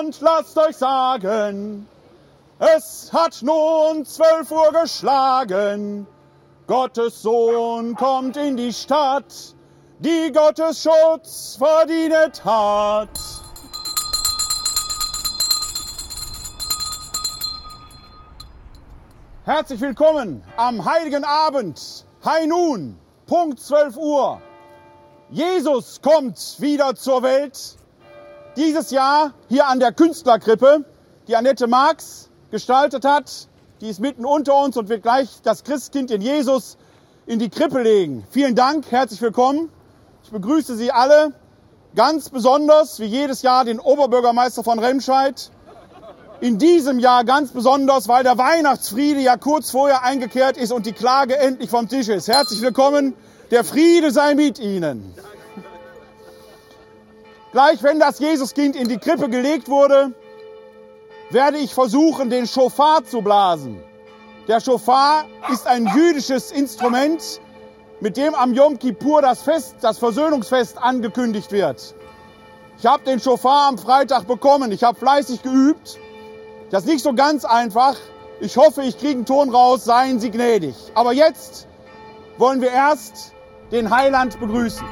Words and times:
und 0.00 0.18
lasst 0.22 0.56
euch 0.56 0.76
sagen, 0.76 1.86
es 2.58 3.12
hat 3.12 3.42
nun 3.42 4.04
zwölf 4.06 4.50
Uhr 4.50 4.72
geschlagen. 4.72 6.06
Gottes 6.66 7.20
Sohn 7.20 7.94
kommt 7.96 8.36
in 8.38 8.56
die 8.56 8.72
Stadt, 8.72 9.54
die 9.98 10.32
Gottes 10.32 10.82
Schutz 10.82 11.56
verdient 11.58 12.42
hat. 12.44 13.10
Herzlich 19.44 19.80
willkommen 19.82 20.42
am 20.56 20.82
heiligen 20.82 21.24
Abend, 21.24 22.06
High 22.24 22.46
Noon, 22.46 22.98
Punkt 23.26 23.60
12 23.60 23.96
Uhr. 23.98 24.40
Jesus 25.30 26.00
kommt 26.00 26.56
wieder 26.58 26.94
zur 26.94 27.22
Welt. 27.22 27.79
Dieses 28.60 28.90
Jahr 28.90 29.32
hier 29.48 29.68
an 29.68 29.80
der 29.80 29.90
Künstlerkrippe, 29.90 30.84
die 31.28 31.34
Annette 31.34 31.66
Marx 31.66 32.28
gestaltet 32.50 33.06
hat. 33.06 33.48
Die 33.80 33.88
ist 33.88 34.00
mitten 34.00 34.26
unter 34.26 34.54
uns 34.62 34.76
und 34.76 34.90
wird 34.90 35.02
gleich 35.02 35.40
das 35.42 35.64
Christkind 35.64 36.10
in 36.10 36.20
Jesus 36.20 36.76
in 37.24 37.38
die 37.38 37.48
Krippe 37.48 37.80
legen. 37.80 38.22
Vielen 38.30 38.54
Dank, 38.54 38.84
herzlich 38.90 39.22
willkommen. 39.22 39.70
Ich 40.24 40.30
begrüße 40.30 40.76
Sie 40.76 40.92
alle 40.92 41.32
ganz 41.96 42.28
besonders, 42.28 43.00
wie 43.00 43.06
jedes 43.06 43.40
Jahr, 43.40 43.64
den 43.64 43.80
Oberbürgermeister 43.80 44.62
von 44.62 44.78
Remscheid, 44.78 45.50
in 46.42 46.58
diesem 46.58 46.98
Jahr 46.98 47.24
ganz 47.24 47.52
besonders, 47.52 48.08
weil 48.08 48.24
der 48.24 48.36
Weihnachtsfriede 48.36 49.20
ja 49.20 49.38
kurz 49.38 49.70
vorher 49.70 50.02
eingekehrt 50.02 50.58
ist 50.58 50.70
und 50.70 50.84
die 50.84 50.92
Klage 50.92 51.38
endlich 51.38 51.70
vom 51.70 51.88
Tisch 51.88 52.08
ist. 52.08 52.28
Herzlich 52.28 52.60
willkommen. 52.60 53.14
Der 53.52 53.64
Friede 53.64 54.10
sei 54.10 54.34
mit 54.34 54.58
Ihnen. 54.58 55.14
Gleich 57.52 57.82
wenn 57.82 57.98
das 57.98 58.18
Jesuskind 58.18 58.76
in 58.76 58.88
die 58.88 58.98
Krippe 58.98 59.28
gelegt 59.28 59.68
wurde, 59.68 60.12
werde 61.30 61.58
ich 61.58 61.74
versuchen, 61.74 62.30
den 62.30 62.46
Schofar 62.46 63.04
zu 63.04 63.22
blasen. 63.22 63.82
Der 64.48 64.60
Schofar 64.60 65.26
ist 65.52 65.66
ein 65.66 65.86
jüdisches 65.94 66.50
Instrument, 66.50 67.40
mit 68.00 68.16
dem 68.16 68.34
am 68.34 68.54
Yom 68.54 68.78
Kippur 68.78 69.22
das 69.22 69.42
Fest, 69.42 69.76
das 69.80 69.98
Versöhnungsfest 69.98 70.78
angekündigt 70.78 71.52
wird. 71.52 71.94
Ich 72.78 72.86
habe 72.86 73.04
den 73.04 73.20
Schofar 73.20 73.68
am 73.68 73.78
Freitag 73.78 74.26
bekommen. 74.26 74.72
Ich 74.72 74.82
habe 74.82 74.98
fleißig 74.98 75.42
geübt 75.42 75.98
das 76.70 76.84
ist 76.84 76.88
nicht 76.88 77.02
so 77.02 77.12
ganz 77.12 77.44
einfach. 77.44 77.96
Ich 78.38 78.56
hoffe, 78.56 78.82
ich 78.82 78.96
kriege 78.96 79.14
einen 79.14 79.26
Ton 79.26 79.50
raus. 79.50 79.84
Seien 79.84 80.20
Sie 80.20 80.30
gnädig. 80.30 80.76
Aber 80.94 81.12
jetzt 81.12 81.66
wollen 82.38 82.60
wir 82.60 82.70
erst 82.70 83.32
den 83.72 83.90
Heiland 83.90 84.38
begrüßen. 84.38 84.86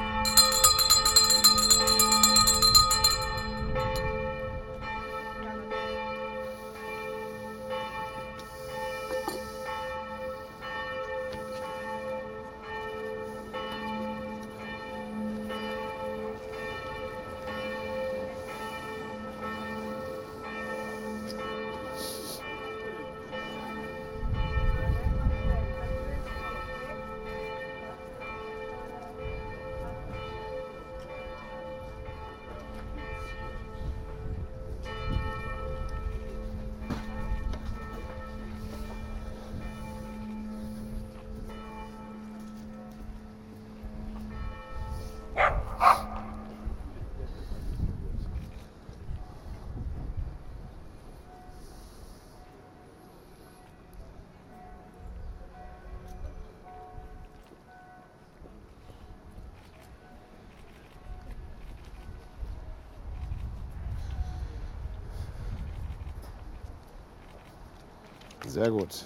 Sehr 68.49 68.71
gut. 68.71 69.05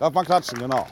Darf 0.00 0.12
man 0.12 0.24
klatschen, 0.24 0.58
genau. 0.58 0.84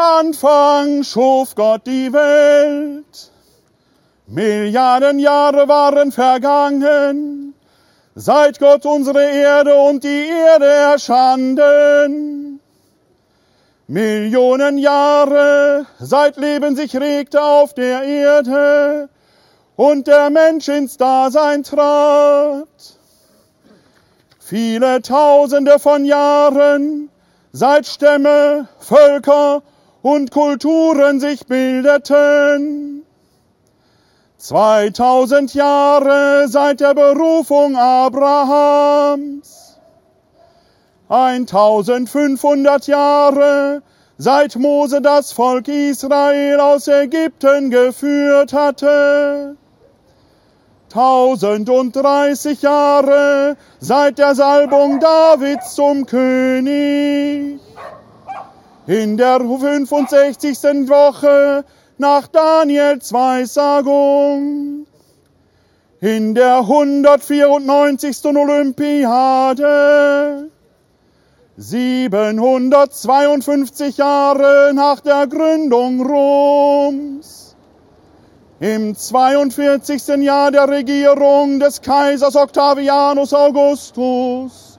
Anfang 0.00 1.04
schuf 1.04 1.54
Gott 1.54 1.86
die 1.86 2.12
Welt. 2.12 3.30
Milliarden 4.26 5.18
Jahre 5.18 5.68
waren 5.68 6.10
vergangen, 6.12 7.54
seit 8.14 8.58
Gott 8.58 8.86
unsere 8.86 9.22
Erde 9.22 9.74
und 9.74 10.02
die 10.04 10.28
Erde 10.28 10.66
erschanden. 10.66 12.60
Millionen 13.88 14.78
Jahre, 14.78 15.86
seit 15.98 16.36
Leben 16.36 16.76
sich 16.76 16.96
regte 16.96 17.42
auf 17.42 17.74
der 17.74 18.04
Erde 18.04 19.08
und 19.76 20.06
der 20.06 20.30
Mensch 20.30 20.68
ins 20.68 20.96
Dasein 20.96 21.62
trat. 21.64 22.68
Viele 24.38 25.02
Tausende 25.02 25.78
von 25.78 26.04
Jahren, 26.04 27.10
seit 27.52 27.86
Stämme, 27.86 28.68
Völker 28.78 29.62
und 30.02 30.30
Kulturen 30.30 31.20
sich 31.20 31.46
bildeten. 31.46 33.04
2000 34.38 35.52
Jahre 35.52 36.48
seit 36.48 36.80
der 36.80 36.94
Berufung 36.94 37.76
Abrahams. 37.76 39.60
1500 41.08 42.86
Jahre 42.86 43.82
seit 44.16 44.56
Mose 44.56 45.02
das 45.02 45.32
Volk 45.32 45.68
Israel 45.68 46.60
aus 46.60 46.88
Ägypten 46.88 47.70
geführt 47.70 48.52
hatte. 48.52 49.56
1030 50.92 52.62
Jahre 52.62 53.56
seit 53.78 54.18
der 54.18 54.34
Salbung 54.34 55.00
Davids 55.00 55.74
zum 55.74 56.06
König 56.06 57.60
in 58.90 59.16
der 59.16 59.38
65. 59.38 60.88
Woche 60.88 61.64
nach 61.98 62.26
Daniels 62.26 63.12
Weissagung, 63.12 64.84
in 66.00 66.34
der 66.34 66.58
194. 66.58 68.24
Olympiade, 68.24 70.50
752 71.56 73.96
Jahre 73.96 74.72
nach 74.74 74.98
der 74.98 75.28
Gründung 75.28 76.04
Roms, 76.04 77.54
im 78.58 78.96
42. 78.96 80.24
Jahr 80.24 80.50
der 80.50 80.68
Regierung 80.68 81.60
des 81.60 81.80
Kaisers 81.80 82.34
Octavianus 82.34 83.32
Augustus, 83.32 84.69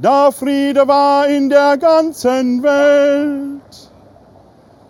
da 0.00 0.30
Friede 0.30 0.88
war 0.88 1.28
in 1.28 1.48
der 1.48 1.76
ganzen 1.76 2.62
Welt. 2.62 3.90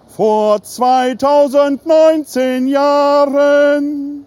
Vor 0.06 0.62
2019 0.62 2.68
Jahren, 2.68 4.26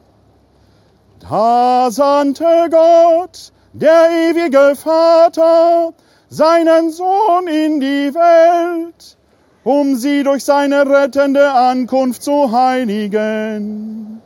Da 1.30 1.89
sandte 1.89 2.68
Gott, 2.69 3.51
der 3.74 4.10
ewige 4.30 4.75
Vater, 4.75 5.94
seinen 6.30 6.92
Sohn 6.92 7.48
in 7.48 7.80
die 7.80 8.13
Welt, 8.13 9.18
um 9.63 9.95
sie 9.95 10.24
durch 10.24 10.44
seine 10.44 10.88
rettende 10.88 11.51
Ankunft 11.51 12.24
zu 12.24 12.51
heiligen. 12.51 14.22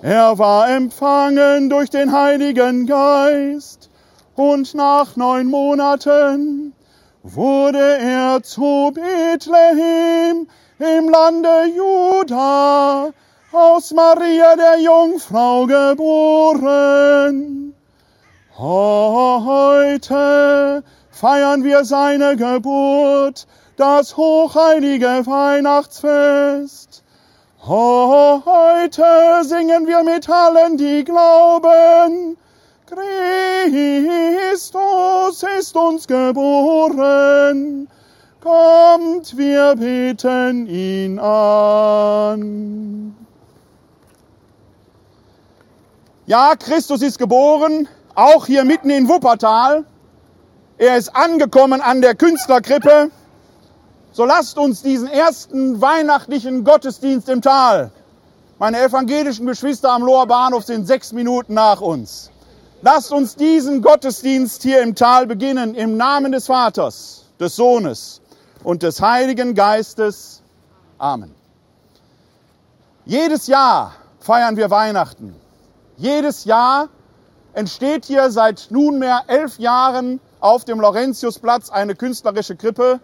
Er 0.00 0.38
war 0.38 0.70
empfangen 0.70 1.70
durch 1.70 1.90
den 1.90 2.12
Heiligen 2.12 2.86
Geist 2.86 3.91
und 4.34 4.74
nach 4.74 5.16
neun 5.16 5.48
Monaten 5.48 6.74
wurde 7.22 7.98
er 7.98 8.42
zu 8.42 8.90
Bethlehem 8.94 10.48
im 10.78 11.08
Lande 11.08 11.66
Juda 11.76 13.10
aus 13.52 13.92
Maria 13.92 14.56
der 14.56 14.80
Jungfrau 14.80 15.66
geboren. 15.66 17.74
Heute 18.58 20.82
feiern 21.10 21.64
wir 21.64 21.84
seine 21.84 22.36
Geburt, 22.36 23.46
das 23.76 24.16
hochheilige 24.16 25.26
Weihnachtsfest. 25.26 27.02
Heute 27.64 29.04
singen 29.42 29.86
wir 29.86 30.02
mit 30.02 30.28
allen, 30.28 30.76
die 30.76 31.04
glauben, 31.04 32.36
Christus 34.52 35.44
ist 35.58 35.74
uns 35.76 36.06
geboren. 36.06 37.88
Kommt, 38.40 39.36
wir 39.36 39.76
beten 39.76 40.66
ihn 40.66 41.18
an. 41.18 43.14
Ja, 46.26 46.54
Christus 46.56 47.02
ist 47.02 47.18
geboren, 47.18 47.88
auch 48.14 48.46
hier 48.46 48.64
mitten 48.64 48.90
in 48.90 49.08
Wuppertal. 49.08 49.84
Er 50.76 50.96
ist 50.96 51.14
angekommen 51.14 51.80
an 51.80 52.02
der 52.02 52.14
Künstlerkrippe. 52.14 53.10
So 54.12 54.24
lasst 54.24 54.58
uns 54.58 54.82
diesen 54.82 55.08
ersten 55.08 55.80
weihnachtlichen 55.80 56.64
Gottesdienst 56.64 57.28
im 57.28 57.40
Tal. 57.40 57.90
Meine 58.58 58.82
evangelischen 58.82 59.46
Geschwister 59.46 59.92
am 59.92 60.02
Loher 60.02 60.26
Bahnhof 60.26 60.64
sind 60.64 60.86
sechs 60.86 61.12
Minuten 61.12 61.54
nach 61.54 61.80
uns. 61.80 62.31
Lasst 62.84 63.12
uns 63.12 63.36
diesen 63.36 63.80
Gottesdienst 63.80 64.62
hier 64.62 64.82
im 64.82 64.96
Tal 64.96 65.28
beginnen 65.28 65.76
im 65.76 65.96
Namen 65.96 66.32
des 66.32 66.46
Vaters, 66.46 67.26
des 67.38 67.54
Sohnes 67.54 68.20
und 68.64 68.82
des 68.82 69.00
Heiligen 69.00 69.54
Geistes. 69.54 70.42
Amen. 70.98 71.32
Jedes 73.04 73.46
Jahr 73.46 73.92
feiern 74.18 74.56
wir 74.56 74.68
Weihnachten. 74.70 75.36
Jedes 75.96 76.44
Jahr 76.44 76.88
entsteht 77.52 78.04
hier 78.04 78.32
seit 78.32 78.66
nunmehr 78.70 79.22
elf 79.28 79.60
Jahren 79.60 80.18
auf 80.40 80.64
dem 80.64 80.80
Laurentiusplatz 80.80 81.70
eine 81.70 81.94
künstlerische 81.94 82.56
Krippe. 82.56 82.98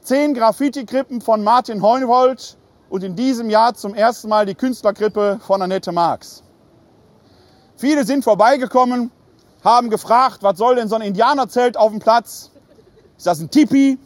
Zehn 0.00 0.34
Graffiti-Krippen 0.34 1.20
von 1.20 1.44
Martin 1.44 1.82
Heunwold 1.82 2.56
und 2.90 3.04
in 3.04 3.14
diesem 3.14 3.48
Jahr 3.48 3.74
zum 3.74 3.94
ersten 3.94 4.28
Mal 4.28 4.44
die 4.44 4.56
Künstlerkrippe 4.56 5.38
von 5.46 5.62
Annette 5.62 5.92
Marx. 5.92 6.43
Viele 7.76 8.04
sind 8.04 8.22
vorbeigekommen, 8.22 9.10
haben 9.64 9.90
gefragt, 9.90 10.42
was 10.42 10.58
soll 10.58 10.76
denn 10.76 10.88
so 10.88 10.94
ein 10.94 11.02
Indianerzelt 11.02 11.76
auf 11.76 11.90
dem 11.90 12.00
Platz? 12.00 12.50
Ist 13.16 13.26
das 13.26 13.40
ein 13.40 13.50
Tipi? 13.50 13.98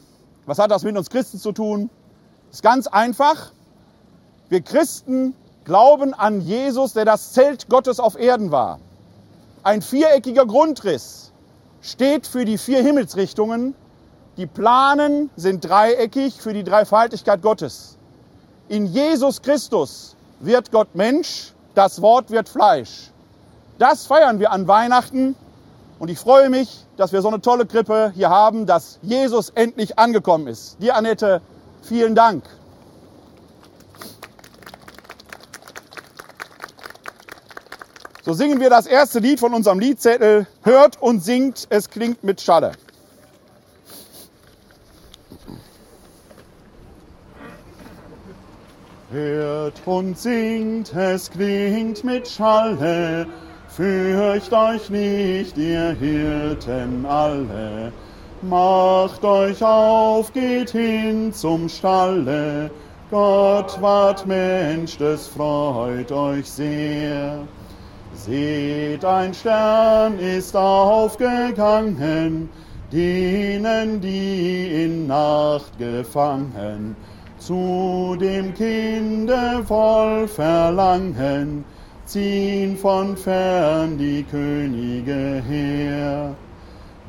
Was 0.47 0.59
hat 0.59 0.71
das 0.71 0.85
mit 0.85 0.97
uns 0.97 1.11
Christen 1.11 1.39
zu 1.39 1.53
tun? 1.53 1.91
Ist 2.51 2.63
ganz 2.63 2.87
einfach. 2.87 3.53
Wir 4.49 4.63
Christen 4.63 5.35
glauben 5.65 6.15
an 6.15 6.41
Jesus, 6.41 6.95
der 6.95 7.05
das 7.05 7.33
Zelt 7.35 7.69
Gottes 7.69 8.01
auf 8.01 8.19
Erden 8.19 8.51
war. 8.51 8.81
Ein 9.63 9.83
viereckiger 9.83 10.47
Grundriss 10.47 11.33
steht 11.83 12.27
für 12.27 12.47
die 12.47 12.57
vier 12.57 12.83
Himmelsrichtungen. 12.83 13.75
Die 14.39 14.47
Planen 14.47 15.29
sind 15.37 15.69
dreieckig 15.69 16.41
für 16.41 16.55
die 16.55 16.65
Dreifaltigkeit 16.65 17.43
Gottes. 17.43 17.99
In 18.69 18.87
Jesus 18.87 19.43
Christus 19.43 20.17
wird 20.41 20.71
Gott 20.73 20.95
Mensch, 20.95 21.53
das 21.75 22.01
Wort 22.01 22.31
wird 22.31 22.49
Fleisch. 22.49 23.11
Das 23.79 24.07
feiern 24.07 24.41
wir 24.41 24.51
an 24.51 24.67
Weihnachten 24.67 25.37
und 26.01 26.11
ich 26.11 26.19
freue 26.19 26.51
mich, 26.51 26.85
dass 26.97 27.13
wir 27.13 27.23
so 27.23 27.29
eine 27.29 27.41
tolle 27.41 27.65
Krippe 27.65 28.13
hier 28.15 28.29
haben, 28.29 28.67
dass 28.67 28.99
Jesus 29.03 29.51
endlich 29.51 29.99
angekommen 29.99 30.49
ist. 30.49 30.83
Dir, 30.83 30.97
Annette, 30.97 31.41
vielen 31.83 32.17
Dank. 32.17 32.43
So 38.25 38.35
singen 38.35 38.61
wir 38.61 38.69
das 38.69 38.87
erste 38.87 39.21
Lied 39.21 39.41
von 39.41 39.55
unserem 39.55 39.79
Liedzettel. 39.79 40.47
Hört 40.63 41.01
und 41.01 41.25
singt, 41.25 41.67
es 41.71 41.89
klingt 41.89 42.25
mit 42.25 42.41
Schalle. 42.41 42.73
Hört 49.11 49.81
und 49.87 50.19
singt, 50.19 50.93
es 50.95 51.31
klingt 51.31 52.05
mit 52.05 52.29
Schalle. 52.29 53.27
Fürcht 53.79 54.53
euch 54.53 54.91
nicht, 54.91 55.57
ihr 55.57 55.95
Hirten 56.01 57.07
alle. 57.07 57.93
Macht 58.43 59.25
euch 59.25 59.63
auf, 59.63 60.33
geht 60.33 60.71
hin 60.71 61.33
zum 61.33 61.69
Stalle. 61.69 62.73
Gott 63.09 63.81
ward 63.81 64.27
Mensch, 64.27 64.99
das 64.99 65.29
freut 65.29 66.11
euch 66.11 66.51
sehr. 66.51 67.39
Seht, 68.15 69.05
ein 69.05 69.33
Stern 69.33 70.19
ist 70.19 70.57
aufgegangen, 70.57 72.49
denen, 72.91 74.01
die 74.01 74.87
in 74.87 75.07
Nacht 75.07 75.79
gefangen, 75.79 76.97
zu 77.39 78.17
dem 78.21 78.53
Kinde 78.55 79.63
voll 79.65 80.27
Verlangen, 80.27 81.65
ziehen 82.09 82.77
von 82.77 83.17
fern 83.17 83.99
die 83.99 84.25
Könige 84.25 85.43
her. 85.47 86.35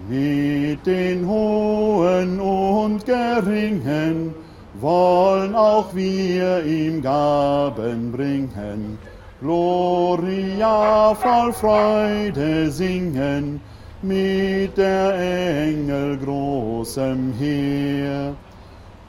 Mit 0.09 0.85
den 0.85 1.25
Hohen 1.27 2.39
und 2.39 3.05
Geringen 3.05 4.33
wollen 4.81 5.55
auch 5.55 5.95
wir 5.95 6.65
ihm 6.65 7.01
Gaben 7.01 8.11
bringen 8.11 8.97
Gloria 9.41 11.15
voll 11.15 11.53
Freude 11.53 12.69
singen 12.69 13.61
mit 14.01 14.77
der 14.77 15.13
Engel 15.13 16.17
großem 16.17 17.33
Heer. 17.39 18.35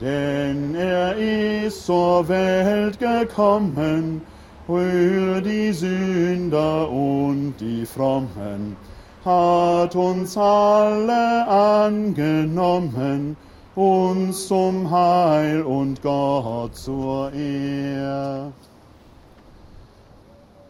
Denn 0.00 0.76
er 0.76 1.16
ist 1.16 1.84
zur 1.84 2.28
Welt 2.28 3.00
gekommen, 3.00 4.22
für 4.70 5.40
die 5.40 5.72
Sünder 5.72 6.88
und 6.88 7.56
die 7.58 7.84
Frommen, 7.84 8.76
hat 9.24 9.96
uns 9.96 10.36
alle 10.36 11.44
angenommen, 11.48 13.36
uns 13.74 14.46
zum 14.46 14.88
Heil 14.88 15.62
und 15.62 16.00
Gott 16.02 16.76
zur 16.76 17.32
Ehre. 17.32 18.52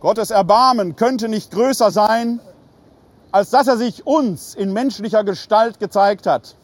Gottes 0.01 0.31
Erbarmen 0.31 0.97
könnte 0.97 1.29
nicht 1.29 1.51
größer 1.51 1.91
sein, 1.91 2.41
als 3.33 3.51
dass 3.51 3.67
er 3.67 3.77
sich 3.77 4.07
uns 4.07 4.55
in 4.55 4.73
menschlicher 4.73 5.25
Gestalt 5.25 5.79
gezeigt 5.79 6.27
hat. 6.27 6.57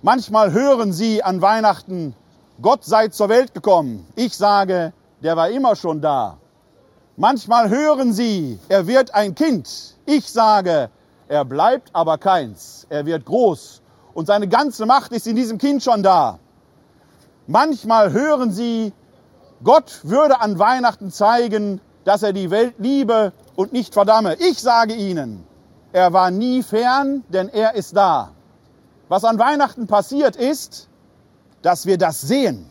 Manchmal 0.00 0.52
hören 0.52 0.94
Sie 0.94 1.22
an 1.22 1.42
Weihnachten, 1.42 2.14
Gott 2.62 2.84
sei 2.86 3.08
zur 3.08 3.28
Welt 3.28 3.52
gekommen. 3.52 4.06
Ich 4.16 4.34
sage, 4.34 4.94
der 5.22 5.36
war 5.36 5.50
immer 5.50 5.76
schon 5.76 6.00
da. 6.00 6.38
Manchmal 7.16 7.68
hören 7.68 8.12
Sie, 8.12 8.58
er 8.68 8.86
wird 8.86 9.14
ein 9.14 9.34
Kind. 9.34 9.96
Ich 10.06 10.30
sage, 10.30 10.90
er 11.26 11.44
bleibt 11.44 11.90
aber 11.92 12.16
keins. 12.18 12.86
Er 12.88 13.04
wird 13.06 13.24
groß 13.24 13.82
und 14.14 14.26
seine 14.26 14.48
ganze 14.48 14.86
Macht 14.86 15.12
ist 15.12 15.26
in 15.26 15.36
diesem 15.36 15.58
Kind 15.58 15.82
schon 15.82 16.02
da. 16.02 16.38
Manchmal 17.46 18.12
hören 18.12 18.52
Sie, 18.52 18.92
Gott 19.64 20.00
würde 20.04 20.40
an 20.40 20.58
Weihnachten 20.58 21.10
zeigen, 21.10 21.80
dass 22.04 22.22
er 22.22 22.32
die 22.32 22.50
Welt 22.50 22.74
liebe 22.78 23.32
und 23.56 23.72
nicht 23.72 23.94
verdamme. 23.94 24.36
Ich 24.36 24.60
sage 24.60 24.94
Ihnen, 24.94 25.44
er 25.92 26.12
war 26.12 26.30
nie 26.30 26.62
fern, 26.62 27.24
denn 27.28 27.48
er 27.48 27.74
ist 27.74 27.96
da. 27.96 28.30
Was 29.08 29.24
an 29.24 29.38
Weihnachten 29.38 29.86
passiert 29.86 30.36
ist, 30.36 30.88
dass 31.62 31.86
wir 31.86 31.98
das 31.98 32.20
sehen. 32.20 32.70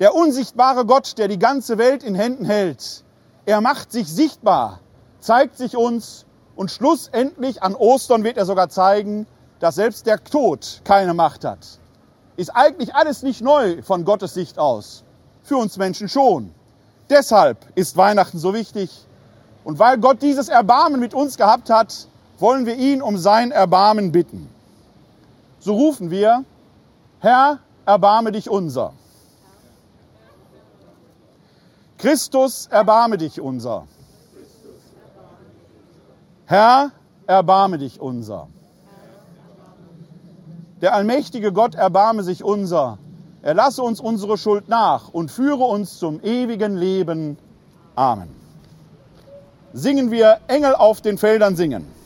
Der 0.00 0.14
unsichtbare 0.14 0.86
Gott, 0.86 1.18
der 1.18 1.28
die 1.28 1.38
ganze 1.38 1.78
Welt 1.78 2.04
in 2.04 2.14
Händen 2.14 2.44
hält, 2.44 3.04
er 3.46 3.60
macht 3.60 3.90
sich 3.92 4.06
sichtbar, 4.08 4.80
zeigt 5.20 5.56
sich 5.56 5.76
uns 5.76 6.26
und 6.56 6.70
schlussendlich 6.70 7.62
an 7.62 7.74
Ostern 7.74 8.24
wird 8.24 8.36
er 8.36 8.46
sogar 8.46 8.68
zeigen, 8.68 9.26
dass 9.60 9.74
selbst 9.76 10.06
der 10.06 10.22
Tod 10.22 10.82
keine 10.84 11.14
Macht 11.14 11.44
hat. 11.44 11.80
Ist 12.36 12.50
eigentlich 12.50 12.94
alles 12.94 13.22
nicht 13.22 13.40
neu 13.40 13.82
von 13.82 14.04
Gottes 14.04 14.34
Sicht 14.34 14.58
aus. 14.58 15.02
Für 15.42 15.56
uns 15.56 15.76
Menschen 15.76 16.08
schon. 16.08 16.52
Deshalb 17.10 17.58
ist 17.74 17.96
Weihnachten 17.96 18.38
so 18.38 18.54
wichtig 18.54 19.06
Und 19.64 19.78
weil 19.78 19.98
Gott 19.98 20.22
dieses 20.22 20.48
Erbarmen 20.48 20.98
mit 20.98 21.12
uns 21.12 21.36
gehabt 21.36 21.68
hat, 21.70 22.06
wollen 22.38 22.64
wir 22.64 22.76
ihn 22.76 23.02
um 23.02 23.18
sein 23.18 23.50
Erbarmen 23.50 24.12
bitten. 24.12 24.48
So 25.60 25.74
rufen 25.74 26.10
wir, 26.10 26.44
Herr, 27.20 27.58
erbarme 27.84 28.32
dich 28.32 28.48
unser. 28.48 28.94
Christus, 31.98 32.68
erbarme 32.68 33.18
dich 33.18 33.40
unser. 33.40 33.86
Herr, 36.46 36.92
erbarme 37.26 37.78
dich 37.78 38.00
unser. 38.00 38.48
Der 40.80 40.94
allmächtige 40.94 41.52
Gott 41.52 41.74
erbarme 41.74 42.22
sich 42.22 42.44
unser. 42.44 42.98
Er 43.42 43.54
lasse 43.54 43.82
uns 43.82 44.00
unsere 44.00 44.38
Schuld 44.38 44.68
nach 44.68 45.08
und 45.08 45.30
führe 45.30 45.64
uns 45.64 45.98
zum 45.98 46.20
ewigen 46.22 46.76
Leben. 46.76 47.36
Amen. 47.96 48.28
Singen 49.72 50.10
wir 50.12 50.38
Engel 50.46 50.74
auf 50.76 51.00
den 51.00 51.18
Feldern 51.18 51.56
singen. 51.56 51.97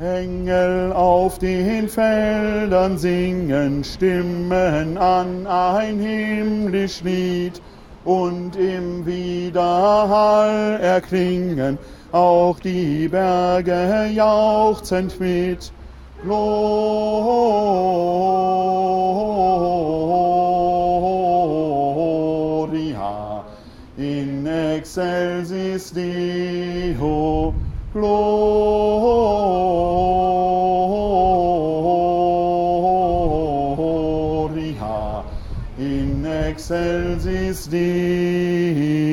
Engel 0.00 0.92
auf 0.94 1.38
den 1.38 1.86
Feldern 1.86 2.96
singen, 2.96 3.84
stimmen 3.84 4.96
an 4.96 5.46
ein 5.46 5.98
himmlisch 5.98 7.02
Lied 7.02 7.60
und 8.06 8.56
im 8.56 9.04
Widerhall 9.04 10.80
erklingen 10.80 11.76
auch 12.12 12.58
die 12.60 13.08
Berge 13.08 14.08
jauchzend 14.14 15.20
mit. 15.20 15.70
Gloria 16.22 16.54
in 23.98 24.46
excelsis 24.46 25.92
Deo. 25.92 27.52
Gloria 27.92 28.79
in 35.78 36.24
excelsis 36.24 37.68
Deo. 37.68 39.10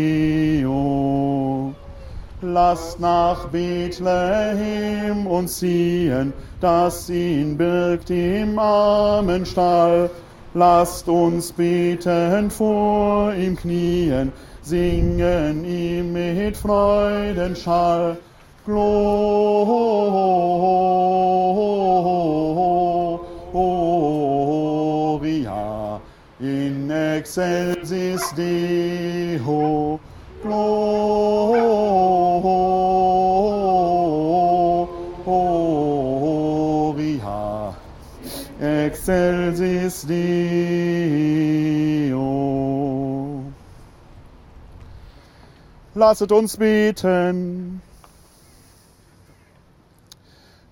Lasst 2.41 2.99
nach 2.99 3.47
Bethlehem 3.47 5.25
uns 5.27 5.57
ziehen, 5.57 6.33
das 6.61 7.09
ihn 7.09 7.57
birgt 7.57 8.09
im 8.09 8.59
armen 8.59 9.45
Stall. 9.45 10.09
Lasst 10.53 11.07
uns 11.07 11.51
beten 11.51 12.49
vor 12.49 13.33
ihm 13.33 13.55
knien, 13.55 14.31
singen 14.61 15.65
ihm 15.65 16.13
mit 16.13 16.57
Freudenschall. 16.57 18.17
Gloria 18.65 19.57
excelsis 27.17 28.31
Deo. 28.35 29.99
Gloria 30.43 31.97
excelsis 38.87 40.05
Deo. 40.07 40.27
Lasset 45.95 46.31
uns 46.31 46.57
beten. 46.57 47.81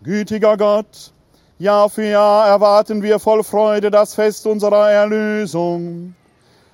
Gütiger 0.04 0.58
Gott, 0.58 1.12
Jahr 1.58 1.90
für 1.90 2.04
Jahr 2.04 2.48
erwarten 2.48 3.02
wir 3.02 3.18
voll 3.18 3.44
Freude 3.44 3.90
das 3.90 4.14
Fest 4.14 4.46
unserer 4.46 4.92
Erlösung. 4.92 6.14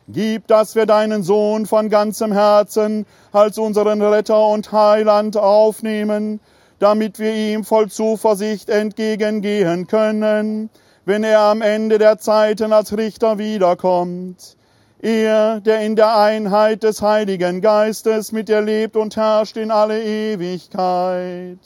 Gib, 0.08 0.48
dass 0.48 0.76
wir 0.76 0.86
deinen 0.86 1.24
Sohn 1.24 1.66
von 1.66 1.90
ganzem 1.90 2.32
Herzen 2.34 3.06
als 3.32 3.58
unseren 3.58 4.02
Retter 4.02 4.48
und 4.48 4.72
Heiland 4.72 5.38
aufnehmen, 5.38 6.40
damit 6.80 7.20
wir 7.20 7.34
ihm 7.34 7.64
voll 7.64 7.90
Zuversicht 7.90 8.70
entgegengehen 8.70 9.88
können, 9.88 10.70
wenn 11.06 11.24
er 11.24 11.42
am 11.42 11.62
Ende 11.62 11.98
der 11.98 12.18
Zeiten 12.18 12.74
als 12.74 12.98
Richter 12.98 13.38
wiederkommt. 13.38 14.58
Er, 15.00 15.62
der 15.62 15.82
in 15.82 15.96
der 15.96 16.18
Einheit 16.18 16.84
des 16.84 17.02
Heiligen 17.02 17.62
Geistes 17.62 18.32
mit 18.32 18.50
dir 18.50 18.62
lebt 18.62 18.96
und 18.96 19.16
herrscht 19.16 19.58
in 19.58 19.72
alle 19.72 20.04
Ewigkeit. 20.04 21.58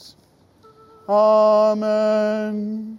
Amen. 1.06 2.98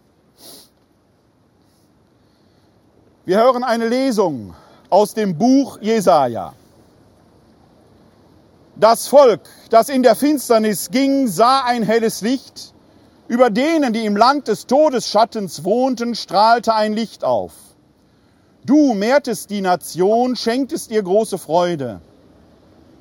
Wir 3.26 3.38
hören 3.38 3.64
eine 3.64 3.88
Lesung 3.88 4.54
aus 4.90 5.14
dem 5.14 5.38
Buch 5.38 5.80
Jesaja. 5.82 6.54
Das 8.76 9.08
Volk, 9.08 9.42
das 9.70 9.90
in 9.90 10.04
der 10.04 10.16
Finsternis 10.16 10.92
ging, 10.92 11.28
sah 11.28 11.64
ein 11.66 11.84
helles 11.84 12.22
Licht. 12.22 12.74
Über 13.28 13.50
denen, 13.50 13.92
die 13.92 14.06
im 14.06 14.16
Land 14.16 14.48
des 14.48 14.68
Todesschattens 14.68 15.64
wohnten, 15.64 16.16
strahlte 16.16 16.74
ein 16.74 16.94
Licht 16.94 17.24
auf. 17.24 17.54
Du 18.66 18.94
mehrtest 18.94 19.50
die 19.50 19.62
Nation, 19.62 20.36
schenktest 20.36 20.92
ihr 20.92 21.02
große 21.02 21.38
Freude. 21.38 22.02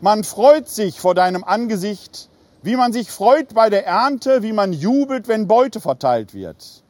Man 0.01 0.25
freut 0.25 0.69
sich 0.69 1.01
vor 1.01 1.15
deinem 1.15 1.45
Angesicht, 1.45 2.29
wie 2.63 2.77
man 2.77 2.93
sich 2.93 3.11
freut 3.11 3.55
bei 3.55 3.71
der 3.71 3.87
Ernte, 3.87 4.43
wie 4.43 4.53
man 4.53 4.73
jubelt, 4.73 5.29
wenn 5.29 5.47
Beute 5.47 5.81
verteilt 5.81 6.35
wird. 6.35 6.83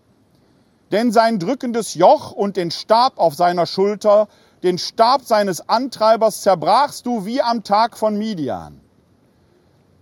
Denn 0.93 1.11
sein 1.11 1.39
drückendes 1.39 1.95
Joch 1.95 2.33
und 2.33 2.57
den 2.57 2.71
Stab 2.71 3.19
auf 3.19 3.35
seiner 3.35 3.67
Schulter, 3.67 4.29
den 4.63 4.79
Stab 4.79 5.23
seines 5.25 5.69
Antreibers 5.69 6.41
zerbrachst 6.41 7.07
du 7.07 7.27
wie 7.27 7.43
am 7.43 7.63
Tag 7.63 7.97
von 7.97 8.17
Midian. 8.17 8.81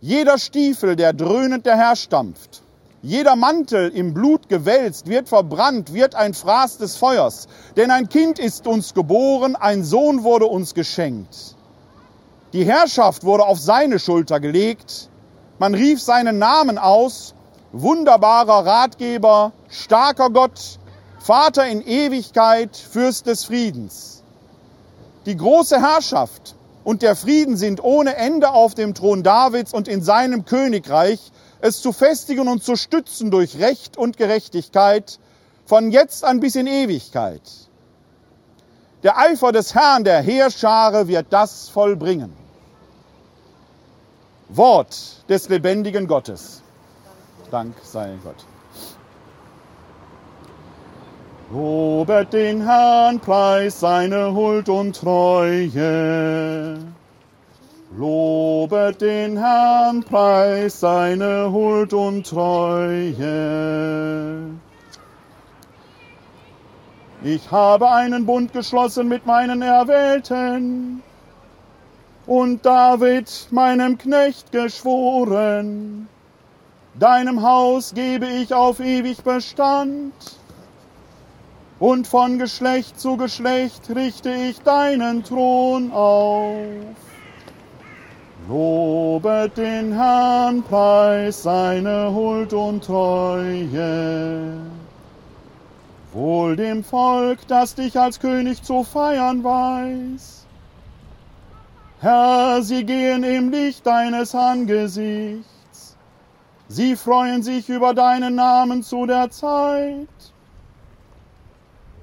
Jeder 0.00 0.38
Stiefel, 0.38 0.96
der 0.96 1.12
dröhnend 1.12 1.66
daherstampft, 1.66 2.62
jeder 3.02 3.36
Mantel 3.36 3.90
im 3.90 4.14
Blut 4.14 4.48
gewälzt, 4.48 5.08
wird 5.08 5.28
verbrannt, 5.28 5.92
wird 5.92 6.14
ein 6.14 6.32
Fraß 6.32 6.78
des 6.78 6.96
Feuers. 6.96 7.48
Denn 7.76 7.90
ein 7.90 8.08
Kind 8.08 8.38
ist 8.38 8.66
uns 8.66 8.94
geboren, 8.94 9.56
ein 9.56 9.84
Sohn 9.84 10.24
wurde 10.24 10.46
uns 10.46 10.72
geschenkt. 10.72 11.54
Die 12.54 12.64
Herrschaft 12.64 13.24
wurde 13.24 13.44
auf 13.44 13.58
seine 13.58 13.98
Schulter 13.98 14.40
gelegt. 14.40 15.10
Man 15.58 15.74
rief 15.74 16.00
seinen 16.00 16.38
Namen 16.38 16.78
aus, 16.78 17.34
wunderbarer 17.72 18.64
Ratgeber, 18.64 19.52
starker 19.68 20.30
Gott, 20.30 20.78
Vater 21.18 21.66
in 21.66 21.82
Ewigkeit, 21.86 22.76
Fürst 22.76 23.26
des 23.26 23.44
Friedens. 23.44 24.13
Die 25.26 25.36
große 25.36 25.80
Herrschaft 25.80 26.54
und 26.84 27.02
der 27.02 27.16
Frieden 27.16 27.56
sind 27.56 27.82
ohne 27.82 28.16
Ende 28.16 28.50
auf 28.50 28.74
dem 28.74 28.94
Thron 28.94 29.22
Davids 29.22 29.72
und 29.72 29.88
in 29.88 30.02
seinem 30.02 30.44
Königreich, 30.44 31.32
es 31.60 31.80
zu 31.80 31.92
festigen 31.92 32.46
und 32.46 32.62
zu 32.62 32.76
stützen 32.76 33.30
durch 33.30 33.58
Recht 33.58 33.96
und 33.96 34.18
Gerechtigkeit, 34.18 35.18
von 35.64 35.90
jetzt 35.90 36.24
an 36.24 36.40
bis 36.40 36.56
in 36.56 36.66
Ewigkeit. 36.66 37.40
Der 39.02 39.16
Eifer 39.16 39.50
des 39.52 39.74
Herrn 39.74 40.04
der 40.04 40.20
Heerschare 40.20 41.08
wird 41.08 41.26
das 41.30 41.70
vollbringen. 41.70 42.32
Wort 44.50 45.24
des 45.28 45.48
lebendigen 45.48 46.06
Gottes. 46.06 46.62
Dank 47.50 47.74
sei 47.82 48.14
Gott. 48.22 48.44
Lobet 51.50 52.32
den 52.32 52.62
Herrn, 52.62 53.20
preis 53.20 53.78
seine 53.80 54.34
Huld 54.34 54.68
und 54.70 54.96
Treue. 54.96 56.78
Lobet 57.96 59.00
den 59.00 59.36
Herrn, 59.36 60.02
preis 60.02 60.80
seine 60.80 61.52
Huld 61.52 61.92
und 61.92 62.26
Treue. 62.26 63.12
Ich 67.22 67.50
habe 67.50 67.90
einen 67.90 68.24
Bund 68.24 68.52
geschlossen 68.52 69.08
mit 69.08 69.26
meinen 69.26 69.60
Erwählten 69.60 71.02
und 72.26 72.64
David, 72.64 73.48
meinem 73.50 73.98
Knecht, 73.98 74.50
geschworen. 74.50 76.08
Deinem 76.98 77.42
Haus 77.42 77.92
gebe 77.92 78.26
ich 78.26 78.54
auf 78.54 78.80
ewig 78.80 79.22
Bestand 79.22 80.14
und 81.78 82.06
von 82.06 82.38
Geschlecht 82.38 83.00
zu 83.00 83.16
Geschlecht 83.16 83.90
richte 83.94 84.30
ich 84.30 84.60
deinen 84.60 85.24
Thron 85.24 85.90
auf. 85.92 86.60
Lobet 88.48 89.56
den 89.56 89.92
Herrn, 89.92 90.62
preis 90.62 91.42
seine 91.42 92.12
Huld 92.14 92.52
und 92.52 92.84
Treue. 92.84 94.58
Wohl 96.12 96.54
dem 96.54 96.84
Volk, 96.84 97.40
das 97.48 97.74
dich 97.74 97.98
als 97.98 98.20
König 98.20 98.62
zu 98.62 98.84
feiern 98.84 99.42
weiß. 99.42 100.46
Herr, 102.00 102.62
sie 102.62 102.84
gehen 102.84 103.24
im 103.24 103.50
Licht 103.50 103.86
deines 103.86 104.34
Angesichts. 104.34 105.96
Sie 106.68 106.96
freuen 106.96 107.42
sich 107.42 107.70
über 107.70 107.94
deinen 107.94 108.34
Namen 108.34 108.82
zu 108.82 109.06
der 109.06 109.30
Zeit. 109.30 110.33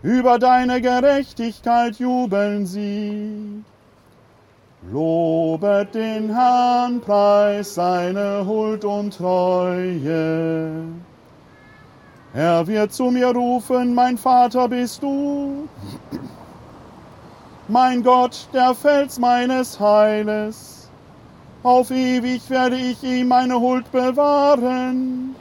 Über 0.04 0.40
deine 0.40 0.82
Gerechtigkeit 0.82 1.98
jubeln 1.98 2.66
sie. 2.66 3.64
Lobet 4.92 5.94
den 5.94 6.34
Herrn, 6.34 7.02
preis 7.02 7.76
seine 7.76 8.44
Huld 8.48 8.84
und 8.84 9.16
Treue. 9.16 10.86
Er 12.34 12.66
wird 12.66 12.94
zu 12.94 13.12
mir 13.12 13.28
rufen, 13.28 13.94
mein 13.94 14.18
Vater 14.18 14.68
bist 14.68 15.04
du. 15.04 15.68
Mein 17.68 18.02
Gott, 18.02 18.48
der 18.54 18.74
Fels 18.74 19.20
meines 19.20 19.80
Heiles. 19.80 20.90
Auf 21.62 21.92
ewig 21.92 22.50
werde 22.50 22.76
ich 22.76 23.04
ihm 23.04 23.28
meine 23.28 23.60
Huld 23.60 23.92
bewahren. 23.92 25.36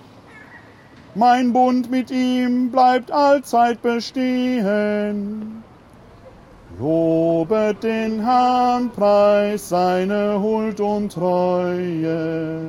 Mein 1.15 1.53
Bund 1.53 1.91
mit 1.91 2.11
ihm 2.11 2.71
bleibt 2.71 3.11
allzeit 3.11 3.83
bestehen. 3.83 5.65
Lobet 6.79 7.83
den 7.83 8.25
Herrn, 8.25 8.91
preis 8.91 9.69
seine 9.69 10.41
Huld 10.41 10.81
und 10.81 11.13
Treue. 11.13 12.61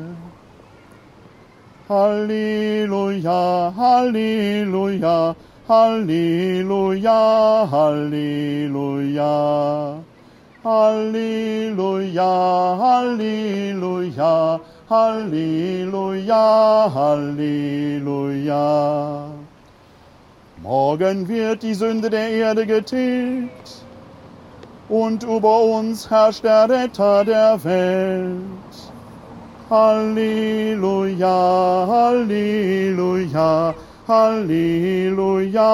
Halleluja, 1.87 3.73
Halleluja, 3.77 5.35
Halleluja, 5.69 7.67
Halleluja. 7.71 9.11
Halleluja, 10.63 12.23
Halleluja, 12.77 14.59
Halleluja, 14.91 16.91
Halleluja. 16.93 18.59
Morgen 20.61 21.27
wird 21.29 21.63
die 21.63 21.73
Sünde 21.75 22.09
der 22.09 22.29
Erde 22.29 22.65
getilgt 22.65 23.85
und 24.89 25.23
über 25.23 25.61
uns 25.61 26.09
herrscht 26.09 26.43
der 26.43 26.69
Retter 26.69 27.23
der 27.23 27.63
Welt. 27.63 28.41
Halleluja, 29.69 31.29
Halleluja, 31.87 33.73
Halleluja, 34.09 35.71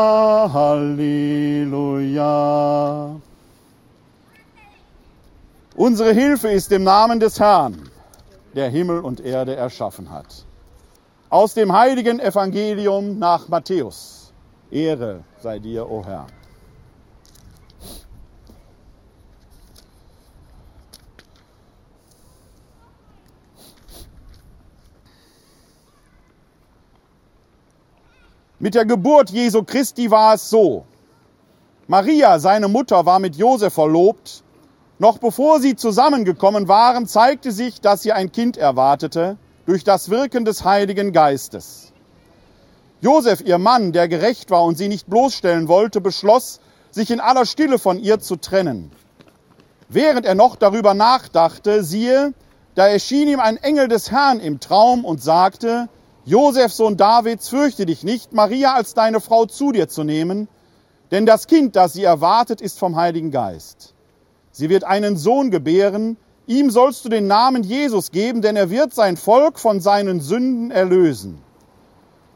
Halleluja. 0.53 2.35
Unsere 5.75 6.13
Hilfe 6.13 6.49
ist 6.49 6.71
im 6.71 6.83
Namen 6.83 7.19
des 7.19 7.39
Herrn, 7.39 7.81
der 8.57 8.69
Himmel 8.69 8.99
und 9.01 9.19
Erde 9.19 9.55
erschaffen 9.55 10.09
hat. 10.09 10.45
Aus 11.29 11.53
dem 11.53 11.71
heiligen 11.71 12.19
Evangelium 12.19 13.19
nach 13.19 13.47
Matthäus. 13.47 14.33
Ehre 14.71 15.23
sei 15.39 15.59
dir, 15.59 15.89
o 15.89 16.03
Herr. 16.03 16.25
Mit 28.59 28.73
der 28.73 28.85
Geburt 28.85 29.29
Jesu 29.29 29.63
Christi 29.63 30.09
war 30.09 30.33
es 30.33 30.49
so. 30.49 30.83
Maria, 31.85 32.39
seine 32.39 32.67
Mutter, 32.67 33.05
war 33.05 33.19
mit 33.19 33.35
Josef 33.35 33.75
verlobt. 33.75 34.43
Noch 34.99 35.19
bevor 35.19 35.59
sie 35.61 35.75
zusammengekommen 35.75 36.67
waren, 36.67 37.05
zeigte 37.05 37.51
sich, 37.51 37.81
dass 37.81 38.01
sie 38.01 38.13
ein 38.13 38.31
Kind 38.31 38.57
erwartete 38.57 39.37
durch 39.67 39.83
das 39.83 40.09
Wirken 40.09 40.43
des 40.43 40.63
Heiligen 40.63 41.13
Geistes. 41.13 41.91
Josef, 43.01 43.41
ihr 43.41 43.59
Mann, 43.59 43.91
der 43.91 44.07
gerecht 44.07 44.49
war 44.49 44.63
und 44.63 44.75
sie 44.75 44.87
nicht 44.87 45.07
bloßstellen 45.07 45.67
wollte, 45.67 46.01
beschloss, 46.01 46.59
sich 46.89 47.11
in 47.11 47.19
aller 47.19 47.45
Stille 47.45 47.77
von 47.77 47.99
ihr 47.99 48.19
zu 48.19 48.37
trennen. 48.37 48.91
Während 49.87 50.25
er 50.25 50.33
noch 50.33 50.55
darüber 50.55 50.95
nachdachte, 50.95 51.83
siehe, 51.83 52.33
da 52.73 52.87
erschien 52.87 53.27
ihm 53.27 53.39
ein 53.39 53.57
Engel 53.57 53.87
des 53.87 54.09
Herrn 54.09 54.39
im 54.39 54.59
Traum 54.59 55.05
und 55.05 55.21
sagte, 55.21 55.89
Josef, 56.25 56.73
Sohn 56.73 56.97
Davids, 56.97 57.49
fürchte 57.49 57.85
dich 57.85 58.03
nicht, 58.03 58.33
Maria 58.33 58.73
als 58.73 58.95
deine 58.95 59.21
Frau 59.21 59.45
zu 59.45 59.71
dir 59.71 59.87
zu 59.87 60.03
nehmen, 60.03 60.47
denn 61.11 61.27
das 61.27 61.45
Kind, 61.45 61.75
das 61.75 61.93
sie 61.93 62.03
erwartet, 62.03 62.61
ist 62.61 62.79
vom 62.79 62.95
Heiligen 62.95 63.29
Geist. 63.29 63.93
Sie 64.57 64.69
wird 64.69 64.85
einen 64.85 65.17
Sohn 65.17 65.51
gebären, 65.51 66.17
ihm 66.47 66.71
sollst 66.71 67.05
du 67.05 67.09
den 67.09 67.27
Namen 67.27 67.61
Jesus 67.61 68.09
geben, 68.09 68.41
denn 68.41 68.55
er 68.55 68.71
wird 68.71 68.91
sein 68.91 69.15
Volk 69.15 69.59
von 69.59 69.81
seinen 69.81 70.19
Sünden 70.19 70.71
erlösen. 70.71 71.43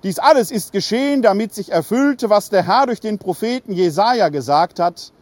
Dies 0.04 0.20
alles 0.20 0.52
ist 0.52 0.72
geschehen, 0.72 1.24
damit 1.24 1.56
sich 1.56 1.72
erfüllte, 1.72 2.30
was 2.30 2.52
der 2.52 2.68
Herr 2.68 2.86
durch 2.86 3.00
den 3.00 3.18
Propheten 3.18 3.74
Jesaja 3.74 4.30
gesagt 4.30 4.80
hat. 4.80 5.14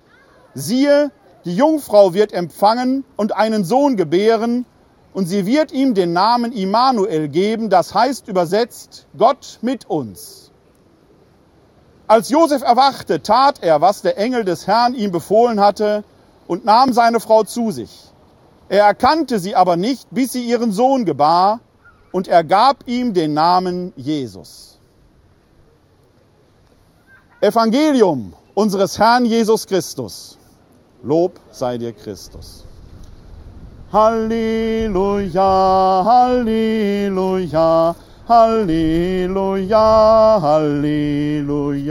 Siehe, 0.55 1.09
die 1.45 1.55
Jungfrau 1.55 2.13
wird 2.13 2.33
empfangen 2.33 3.05
und 3.15 3.33
einen 3.33 3.63
Sohn 3.63 3.95
gebären, 3.95 4.65
und 5.13 5.25
sie 5.27 5.45
wird 5.45 5.71
ihm 5.71 5.93
den 5.93 6.11
Namen 6.11 6.51
Immanuel 6.51 7.29
geben, 7.29 7.69
das 7.69 7.93
heißt 7.93 8.27
übersetzt 8.27 9.07
Gott 9.17 9.59
mit 9.61 9.89
uns. 9.89 10.51
Als 12.07 12.27
Josef 12.27 12.61
erwachte, 12.61 13.23
tat 13.23 13.63
er, 13.63 13.79
was 13.79 14.01
der 14.01 14.17
Engel 14.17 14.43
des 14.43 14.67
Herrn 14.67 14.95
ihm 14.95 15.11
befohlen 15.11 15.61
hatte, 15.61 16.03
und 16.49 16.65
nahm 16.65 16.91
seine 16.93 17.19
Frau 17.19 17.43
zu 17.43 17.69
sich. 17.69 18.09
Er 18.69 18.85
erkannte 18.85 19.37
sie 19.37 19.55
aber 19.55 19.75
nicht, 19.75 20.07
bis 20.09 20.31
sie 20.31 20.43
ihren 20.43 20.71
Sohn 20.71 21.05
gebar, 21.05 21.59
und 22.11 22.27
er 22.27 22.43
gab 22.43 22.87
ihm 22.87 23.13
den 23.13 23.35
Namen 23.35 23.93
Jesus. 23.95 24.79
Evangelium 27.39 28.33
unseres 28.55 28.97
Herrn 28.97 29.25
Jesus 29.25 29.67
Christus. 29.67 30.39
Lob 31.03 31.39
sei 31.51 31.77
dir 31.77 31.93
Christus. 31.93 32.65
Halleluja, 33.93 35.43
Halleluja, 36.03 37.95
Halleluja, 38.27 39.77
Halleluja. 40.41 41.89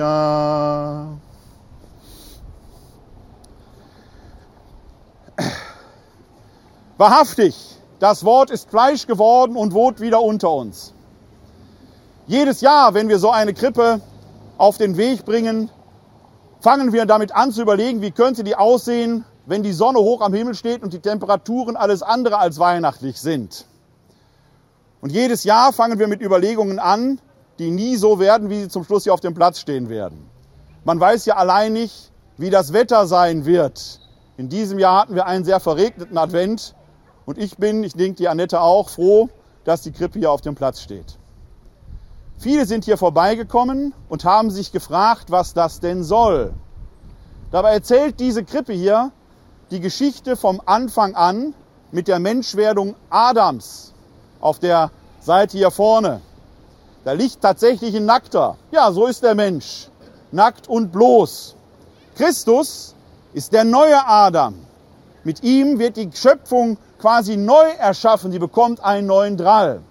Wahrhaftig, 6.99 7.55
das 8.01 8.25
Wort 8.25 8.51
ist 8.51 8.71
Fleisch 8.71 9.07
geworden 9.07 9.55
und 9.55 9.73
wohnt 9.73 10.01
wieder 10.01 10.21
unter 10.21 10.51
uns. 10.51 10.93
Jedes 12.27 12.61
Jahr, 12.61 12.93
wenn 12.93 13.09
wir 13.09 13.21
so 13.21 13.31
eine 13.31 13.55
Krippe 13.55 14.01
auf 14.59 14.79
den 14.79 14.97
Weg 14.97 15.25
bringen, 15.25 15.71
fangen 16.61 16.93
wir 16.93 17.07
damit 17.07 17.31
an 17.31 17.53
zu 17.53 17.63
überlegen, 17.63 18.03
wie 18.03 18.11
könnte 18.11 18.43
die 18.43 18.57
aussehen, 18.57 19.25
wenn 19.47 19.63
die 19.63 19.73
Sonne 19.73 20.01
hoch 20.01 20.23
am 20.23 20.35
Himmel 20.35 20.57
steht 20.57 20.83
und 20.83 20.93
die 20.93 20.99
Temperaturen 20.99 21.77
alles 21.77 22.03
andere 22.03 22.39
als 22.39 22.59
weihnachtlich 22.59 23.21
sind. 23.21 23.65
Und 25.01 25.11
jedes 25.11 25.45
Jahr 25.45 25.73
fangen 25.73 26.01
wir 26.01 26.09
mit 26.09 26.21
Überlegungen 26.21 26.81
an, 26.81 27.21
die 27.61 27.71
nie 27.71 27.95
so 27.95 28.19
werden, 28.19 28.51
wie 28.51 28.63
sie 28.63 28.69
zum 28.69 28.83
Schluss 28.83 29.05
hier 29.05 29.15
auf 29.15 29.21
dem 29.21 29.35
Platz 29.35 29.61
stehen 29.61 29.89
werden. 29.89 30.29
Man 30.85 30.99
weiß 30.99 31.27
ja 31.27 31.37
allein 31.37 31.75
nicht, 31.75 32.11
wie 32.39 32.51
das 32.51 32.73
Wetter 32.73 33.07
sein 33.07 33.47
wird. 33.47 34.01
In 34.37 34.49
diesem 34.49 34.81
Jahr 34.81 35.03
hatten 35.03 35.15
wir 35.15 35.27
einen 35.27 35.45
sehr 35.45 35.61
verregneten 35.61 36.19
Advent 36.19 36.75
und 37.29 37.37
ich 37.37 37.59
bin, 37.59 37.85
ich 37.85 37.93
denke 37.93 38.17
die 38.17 38.29
Annette 38.29 38.59
auch, 38.63 38.89
froh, 38.89 39.29
dass 39.65 39.83
die 39.83 39.93
Krippe 39.93 40.19
hier 40.19 40.33
auf 40.33 40.41
dem 40.41 40.55
Platz 40.55 40.81
steht. 40.81 41.19
Viele 42.39 42.65
sind 42.65 42.87
hier 42.87 42.97
vorbeigekommen 42.97 43.93
und 44.09 44.25
haben 44.25 44.51
sich 44.51 44.73
gefragt, 44.73 45.31
was 45.31 45.53
das 45.53 45.81
denn 45.81 46.05
soll. 46.05 46.55
Dabei 47.51 47.75
erzählt 47.75 48.19
diese 48.19 48.45
Krippe 48.45 48.73
hier 48.73 49.13
die 49.71 49.81
Geschichte 49.81 50.37
vom 50.37 50.63
Anfang 50.65 51.15
an 51.17 51.53
mit 51.93 52.09
der 52.09 52.19
Menschwerdung 52.19 52.95
Adams 53.11 53.93
auf 54.41 54.59
der 54.59 54.91
Seite 55.21 55.59
hier 55.59 55.71
vorne. 55.71 56.23
Da 57.05 57.13
liegt 57.13 57.43
tatsächlich 57.43 57.95
ein 57.95 58.07
Nackter. 58.07 58.57
Ja, 58.71 58.91
so 58.91 59.05
ist 59.05 59.23
der 59.23 59.35
Mensch. 59.35 59.91
Nackt 60.33 60.67
und 60.67 60.93
bloß. 60.93 61.57
Christus 62.17 62.95
ist 63.35 63.53
der 63.53 63.65
neue 63.65 64.07
Adam. 64.07 64.55
Mit 65.25 65.43
ihm 65.43 65.79
wird 65.79 65.99
die 65.99 66.09
Schöpfung 66.15 66.79
quasi 66.99 67.37
neu 67.37 67.71
erschaffen. 67.79 68.33
Sie 68.33 68.39
bekommt 68.39 68.83
einen 68.85 69.07
neuen 69.07 69.37
Drall. 69.37 69.83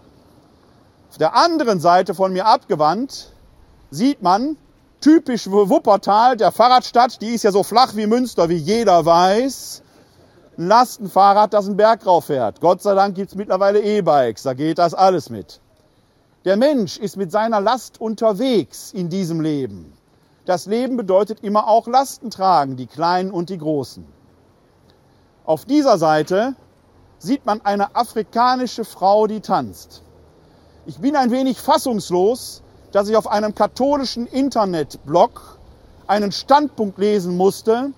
Auf 1.10 1.18
der 1.18 1.36
anderen 1.36 1.80
Seite 1.80 2.14
von 2.14 2.34
mir 2.34 2.46
abgewandt 2.46 3.32
sieht 3.90 4.22
man 4.22 4.58
typisch 5.02 5.50
Wuppertal, 5.50 6.38
der 6.38 6.52
Fahrradstadt, 6.52 7.22
die 7.22 7.30
ist 7.30 7.44
ja 7.44 7.52
so 7.52 7.64
flach 7.64 7.96
wie 7.96 8.08
Münster, 8.08 8.50
wie 8.50 8.56
jeder 8.56 9.06
weiß. 9.06 9.84
Ein 10.58 10.68
Lastenfahrrad, 10.68 11.54
das 11.54 11.68
einen 11.68 11.78
Berg 11.78 12.06
rauf 12.06 12.26
fährt. 12.26 12.62
Gott 12.62 12.82
sei 12.82 12.96
Dank 12.96 13.16
gibt 13.16 13.32
es 13.32 13.36
mittlerweile 13.36 13.82
E-Bikes, 13.82 14.44
da 14.44 14.54
geht 14.54 14.80
das 14.80 14.94
alles 14.94 15.30
mit. 15.30 15.62
Der 16.46 16.58
Mensch 16.58 16.98
ist 16.98 17.18
mit 17.18 17.32
seiner 17.32 17.62
Last 17.62 18.02
unterwegs 18.02 18.92
in 18.92 19.10
diesem 19.10 19.42
Leben. 19.42 19.94
Das 20.46 20.66
Leben 20.66 20.98
bedeutet 20.98 21.42
immer 21.42 21.68
auch 21.68 21.88
Lasten 21.88 22.32
tragen, 22.32 22.78
die 22.78 22.88
kleinen 22.88 23.32
und 23.32 23.50
die 23.50 23.58
großen. 23.58 24.06
Auf 25.46 25.66
dieser 25.66 25.98
Seite 25.98 26.56
sieht 27.20 27.46
man 27.46 27.62
eine 27.66 27.96
afrikanische 27.96 28.86
Frau, 28.86 29.28
die 29.28 29.42
tanzt. 29.42 30.04
Ich 30.86 31.00
bin 31.00 31.16
ein 31.16 31.32
wenig 31.32 31.60
fassungslos, 31.60 32.62
dass 32.92 33.10
ich 33.10 33.16
auf 33.18 33.28
einem 33.28 33.54
katholischen 33.54 34.28
Internetblog 34.28 35.58
einen 36.08 36.32
Standpunkt 36.32 36.98
lesen 36.98 37.36
musste, 37.36 37.92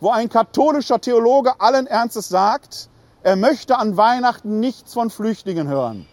wo 0.00 0.10
ein 0.10 0.28
katholischer 0.28 1.00
Theologe 1.00 1.60
allen 1.60 1.86
Ernstes 1.86 2.28
sagt, 2.28 2.88
er 3.22 3.36
möchte 3.36 3.76
an 3.76 3.98
Weihnachten 3.98 4.60
nichts 4.60 4.94
von 4.94 5.10
Flüchtlingen 5.10 5.68
hören. 5.68 6.06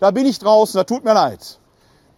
Da 0.00 0.10
bin 0.10 0.26
ich 0.26 0.40
draußen, 0.40 0.76
da 0.76 0.84
tut 0.84 1.04
mir 1.04 1.14
leid. 1.14 1.58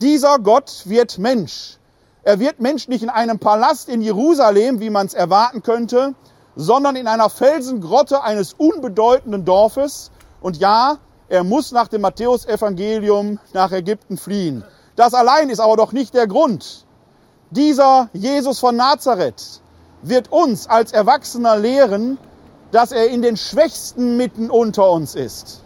Dieser 0.00 0.38
Gott 0.38 0.84
wird 0.86 1.18
Mensch. 1.18 1.78
Er 2.22 2.40
wird 2.40 2.60
Mensch 2.60 2.88
nicht 2.88 3.02
in 3.02 3.10
einem 3.10 3.38
Palast 3.38 3.88
in 3.88 4.00
Jerusalem, 4.00 4.80
wie 4.80 4.90
man 4.90 5.06
es 5.06 5.14
erwarten 5.14 5.62
könnte, 5.62 6.14
sondern 6.56 6.96
in 6.96 7.06
einer 7.06 7.30
Felsengrotte 7.30 8.22
eines 8.22 8.54
unbedeutenden 8.54 9.44
Dorfes. 9.44 10.10
Und 10.40 10.58
ja, 10.58 10.98
er 11.28 11.44
muss 11.44 11.72
nach 11.72 11.88
dem 11.88 12.02
Matthäusevangelium 12.02 13.38
nach 13.52 13.72
Ägypten 13.72 14.16
fliehen. 14.16 14.64
Das 14.96 15.14
allein 15.14 15.48
ist 15.48 15.60
aber 15.60 15.76
doch 15.76 15.92
nicht 15.92 16.14
der 16.14 16.26
Grund. 16.26 16.84
Dieser 17.50 18.10
Jesus 18.12 18.58
von 18.58 18.76
Nazareth 18.76 19.60
wird 20.02 20.32
uns 20.32 20.66
als 20.66 20.92
Erwachsener 20.92 21.56
lehren, 21.56 22.18
dass 22.72 22.92
er 22.92 23.08
in 23.08 23.22
den 23.22 23.36
Schwächsten 23.36 24.16
mitten 24.16 24.50
unter 24.50 24.90
uns 24.90 25.14
ist. 25.14 25.62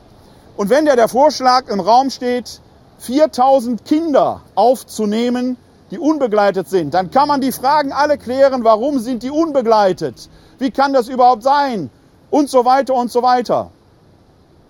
Und 0.57 0.71
wenn 0.71 0.85
der, 0.85 0.97
der 0.97 1.09
Vorschlag 1.09 1.69
im 1.69 1.81
Raum 1.81 2.11
steht, 2.11 2.61
4000 2.99 3.85
Kinder 3.85 4.43
aufzunehmen, 4.55 5.57
die 5.91 5.99
unbegleitet 5.99 6.69
sind, 6.69 6.95
dann 6.95 7.11
kann 7.11 7.29
man 7.29 7.41
die 7.41 7.53
Fragen 7.53 7.93
alle 7.93 8.19
klären, 8.19 8.65
warum 8.65 8.99
sind 8.99 9.23
die 9.23 9.31
unbegleitet? 9.31 10.31
Wie 10.59 10.71
kann 10.71 10.93
das 10.93 11.09
überhaupt 11.09 11.43
sein? 11.43 11.91
Und 12.31 12.51
so 12.51 12.65
weiter 12.65 12.95
und 12.95 13.11
so 13.11 13.23
weiter. 13.23 13.71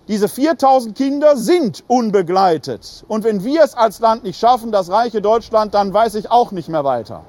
Diese 0.07 0.27
4000 0.27 0.95
Kinder 0.95 1.35
sind 1.35 1.83
unbegleitet. 1.87 3.03
Und 3.07 3.23
wenn 3.23 3.43
wir 3.43 3.63
es 3.63 3.73
als 3.73 3.99
Land 3.99 4.23
nicht 4.23 4.39
schaffen, 4.39 4.71
das 4.71 4.91
reiche 4.91 5.21
Deutschland, 5.21 5.73
dann 5.73 5.93
weiß 5.93 6.13
ich 6.15 6.29
auch 6.29 6.51
nicht 6.51 6.69
mehr 6.69 6.83
weiter. 6.83 7.23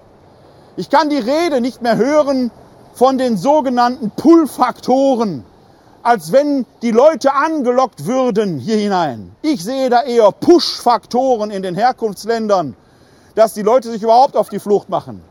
Ich 0.76 0.90
kann 0.90 1.08
die 1.08 1.18
Rede 1.18 1.62
nicht 1.62 1.80
mehr 1.80 1.96
hören 1.96 2.50
von 2.92 3.16
den 3.16 3.38
sogenannten 3.38 4.10
Pull-Faktoren, 4.10 5.44
als 6.02 6.32
wenn 6.32 6.66
die 6.82 6.90
Leute 6.90 7.32
angelockt 7.32 8.04
würden 8.04 8.58
hier 8.58 8.76
hinein. 8.76 9.34
Ich 9.40 9.64
sehe 9.64 9.88
da 9.88 10.02
eher 10.02 10.30
Push-Faktoren 10.32 11.50
in 11.50 11.62
den 11.62 11.74
Herkunftsländern, 11.74 12.76
dass 13.34 13.54
die 13.54 13.62
Leute 13.62 13.90
sich 13.90 14.02
überhaupt 14.02 14.36
auf 14.36 14.50
die 14.50 14.58
Flucht 14.58 14.90
machen. 14.90 15.22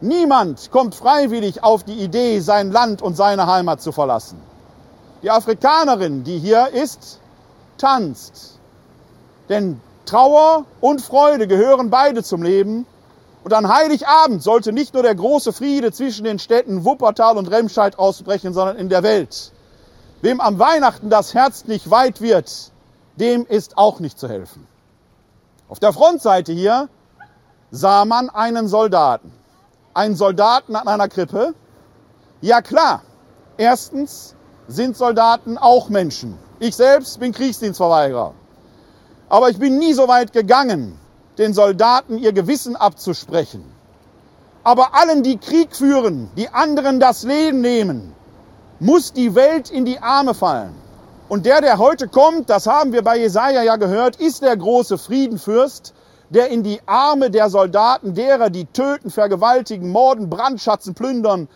Niemand 0.00 0.70
kommt 0.70 0.94
freiwillig 0.94 1.62
auf 1.62 1.84
die 1.84 1.94
Idee, 1.94 2.40
sein 2.40 2.72
Land 2.72 3.00
und 3.00 3.16
seine 3.16 3.46
Heimat 3.46 3.80
zu 3.80 3.92
verlassen. 3.92 4.38
Die 5.22 5.30
Afrikanerin, 5.30 6.24
die 6.24 6.38
hier 6.38 6.68
ist, 6.68 7.20
tanzt. 7.78 8.58
Denn 9.48 9.80
Trauer 10.04 10.66
und 10.80 11.00
Freude 11.00 11.46
gehören 11.46 11.90
beide 11.90 12.22
zum 12.22 12.42
Leben. 12.42 12.86
Und 13.42 13.52
an 13.52 13.68
Heiligabend 13.68 14.42
sollte 14.42 14.72
nicht 14.72 14.94
nur 14.94 15.02
der 15.02 15.14
große 15.14 15.52
Friede 15.52 15.92
zwischen 15.92 16.24
den 16.24 16.38
Städten 16.38 16.84
Wuppertal 16.84 17.36
und 17.36 17.50
Remscheid 17.50 17.98
ausbrechen, 17.98 18.52
sondern 18.54 18.76
in 18.76 18.88
der 18.88 19.02
Welt. 19.02 19.52
Wem 20.22 20.40
am 20.40 20.58
Weihnachten 20.58 21.10
das 21.10 21.34
Herz 21.34 21.66
nicht 21.66 21.90
weit 21.90 22.20
wird, 22.20 22.72
dem 23.16 23.46
ist 23.46 23.76
auch 23.76 24.00
nicht 24.00 24.18
zu 24.18 24.28
helfen. 24.28 24.66
Auf 25.68 25.78
der 25.78 25.92
Frontseite 25.92 26.52
hier 26.52 26.88
sah 27.70 28.04
man 28.04 28.30
einen 28.30 28.68
Soldaten. 28.68 29.32
Einen 29.94 30.16
Soldaten 30.16 30.74
an 30.74 30.88
einer 30.88 31.08
Krippe. 31.08 31.54
Ja 32.40 32.62
klar, 32.62 33.02
erstens 33.56 34.34
sind 34.66 34.96
Soldaten 34.96 35.56
auch 35.56 35.88
Menschen. 35.88 36.36
Ich 36.58 36.74
selbst 36.74 37.20
bin 37.20 37.32
Kriegsdienstverweigerer. 37.32 38.34
Aber 39.28 39.50
ich 39.50 39.58
bin 39.58 39.78
nie 39.78 39.92
so 39.92 40.08
weit 40.08 40.32
gegangen, 40.32 40.98
den 41.38 41.54
Soldaten 41.54 42.18
ihr 42.18 42.32
Gewissen 42.32 42.74
abzusprechen. 42.74 43.64
Aber 44.64 44.94
allen, 44.94 45.22
die 45.22 45.38
Krieg 45.38 45.76
führen, 45.76 46.28
die 46.36 46.48
anderen 46.48 46.98
das 46.98 47.22
Leben 47.22 47.60
nehmen, 47.60 48.14
muss 48.80 49.12
die 49.12 49.36
Welt 49.36 49.70
in 49.70 49.84
die 49.84 50.00
Arme 50.00 50.34
fallen. 50.34 50.74
Und 51.28 51.46
der, 51.46 51.60
der 51.60 51.78
heute 51.78 52.08
kommt, 52.08 52.50
das 52.50 52.66
haben 52.66 52.92
wir 52.92 53.02
bei 53.02 53.16
Jesaja 53.18 53.62
ja 53.62 53.76
gehört, 53.76 54.16
ist 54.16 54.42
der 54.42 54.56
große 54.56 54.98
Friedenfürst, 54.98 55.94
der 56.34 56.50
in 56.50 56.62
die 56.62 56.80
Arme 56.86 57.30
der 57.30 57.48
Soldaten, 57.48 58.14
derer, 58.14 58.50
die 58.50 58.66
töten, 58.66 59.10
vergewaltigen, 59.10 59.90
morden, 59.90 60.28
brandschatzen, 60.28 60.94
plündern, 60.94 61.48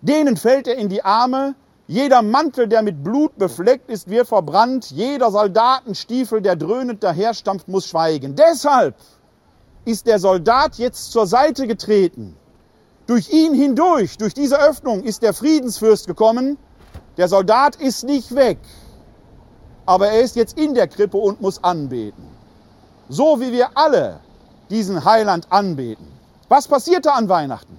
denen 0.00 0.36
fällt 0.36 0.68
er 0.68 0.76
in 0.76 0.88
die 0.88 1.04
Arme, 1.04 1.54
jeder 1.88 2.22
Mantel, 2.22 2.68
der 2.68 2.82
mit 2.82 3.02
Blut 3.02 3.36
befleckt 3.36 3.90
ist, 3.90 4.08
wird 4.08 4.28
verbrannt. 4.28 4.90
Jeder 4.92 5.30
Soldatenstiefel, 5.30 6.40
der 6.40 6.56
dröhnend 6.56 7.02
daherstampft, 7.02 7.68
muss 7.68 7.86
schweigen. 7.86 8.36
Deshalb 8.36 8.94
ist 9.84 10.06
der 10.06 10.18
Soldat 10.18 10.76
jetzt 10.76 11.10
zur 11.10 11.26
Seite 11.26 11.66
getreten. 11.66 12.36
Durch 13.06 13.30
ihn 13.30 13.52
hindurch, 13.52 14.16
durch 14.16 14.32
diese 14.32 14.58
Öffnung 14.58 15.02
ist 15.02 15.22
der 15.22 15.34
Friedensfürst 15.34 16.06
gekommen. 16.06 16.56
Der 17.16 17.28
Soldat 17.28 17.76
ist 17.76 18.04
nicht 18.04 18.34
weg, 18.34 18.58
aber 19.84 20.08
er 20.08 20.20
ist 20.22 20.36
jetzt 20.36 20.56
in 20.56 20.74
der 20.74 20.86
Krippe 20.86 21.18
und 21.18 21.40
muss 21.40 21.62
anbeten. 21.62 22.24
So 23.12 23.38
wie 23.42 23.52
wir 23.52 23.68
alle 23.74 24.20
diesen 24.70 25.04
Heiland 25.04 25.46
anbeten. 25.50 26.08
Was 26.48 26.66
passierte 26.66 27.12
an 27.12 27.28
Weihnachten? 27.28 27.76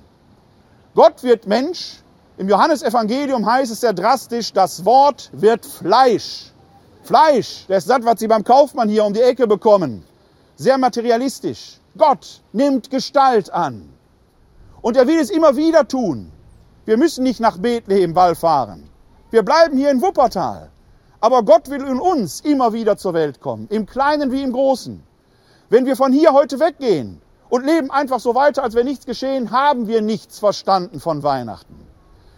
Gott 0.93 1.23
wird 1.23 1.47
Mensch 1.47 2.03
im 2.37 2.47
Johannesevangelium 2.47 3.43
heißt 3.43 3.71
es 3.71 3.81
sehr 3.81 3.93
drastisch, 3.93 4.53
das 4.53 4.85
Wort 4.85 5.31
wird 5.33 5.65
Fleisch. 5.65 6.51
Fleisch, 7.01 7.65
das 7.67 7.79
ist 7.79 7.89
das, 7.89 8.05
was 8.05 8.19
Sie 8.19 8.27
beim 8.27 8.43
Kaufmann 8.43 8.89
hier 8.89 9.05
um 9.05 9.13
die 9.13 9.21
Ecke 9.21 9.47
bekommen. 9.47 10.03
Sehr 10.55 10.77
materialistisch. 10.77 11.79
Gott 11.97 12.41
nimmt 12.51 12.91
Gestalt 12.91 13.51
an. 13.51 13.89
Und 14.83 14.97
er 14.97 15.07
will 15.07 15.17
es 15.17 15.31
immer 15.31 15.55
wieder 15.55 15.87
tun. 15.87 16.31
Wir 16.85 16.97
müssen 16.97 17.23
nicht 17.23 17.39
nach 17.39 17.57
Bethlehem 17.57 18.13
fahren. 18.35 18.87
Wir 19.31 19.41
bleiben 19.41 19.77
hier 19.77 19.89
in 19.89 19.99
Wuppertal. 19.99 20.69
Aber 21.21 21.41
Gott 21.41 21.71
will 21.71 21.81
in 21.81 21.99
uns 21.99 22.41
immer 22.41 22.71
wieder 22.71 22.97
zur 22.97 23.15
Welt 23.15 23.41
kommen, 23.41 23.67
im 23.71 23.87
Kleinen 23.87 24.31
wie 24.31 24.43
im 24.43 24.51
Großen. 24.51 25.01
Wenn 25.73 25.87
wir 25.87 25.95
von 25.95 26.13
hier 26.13 26.33
heute 26.33 26.59
weggehen 26.59 27.19
und 27.49 27.65
leben 27.65 27.89
einfach 27.89 28.19
so 28.19 28.35
weiter, 28.35 28.61
als 28.61 28.75
wäre 28.75 28.85
nichts 28.85 29.07
geschehen, 29.07 29.49
haben 29.49 29.87
wir 29.87 30.03
nichts 30.03 30.37
verstanden 30.37 30.99
von 30.99 31.23
Weihnachten. 31.23 31.87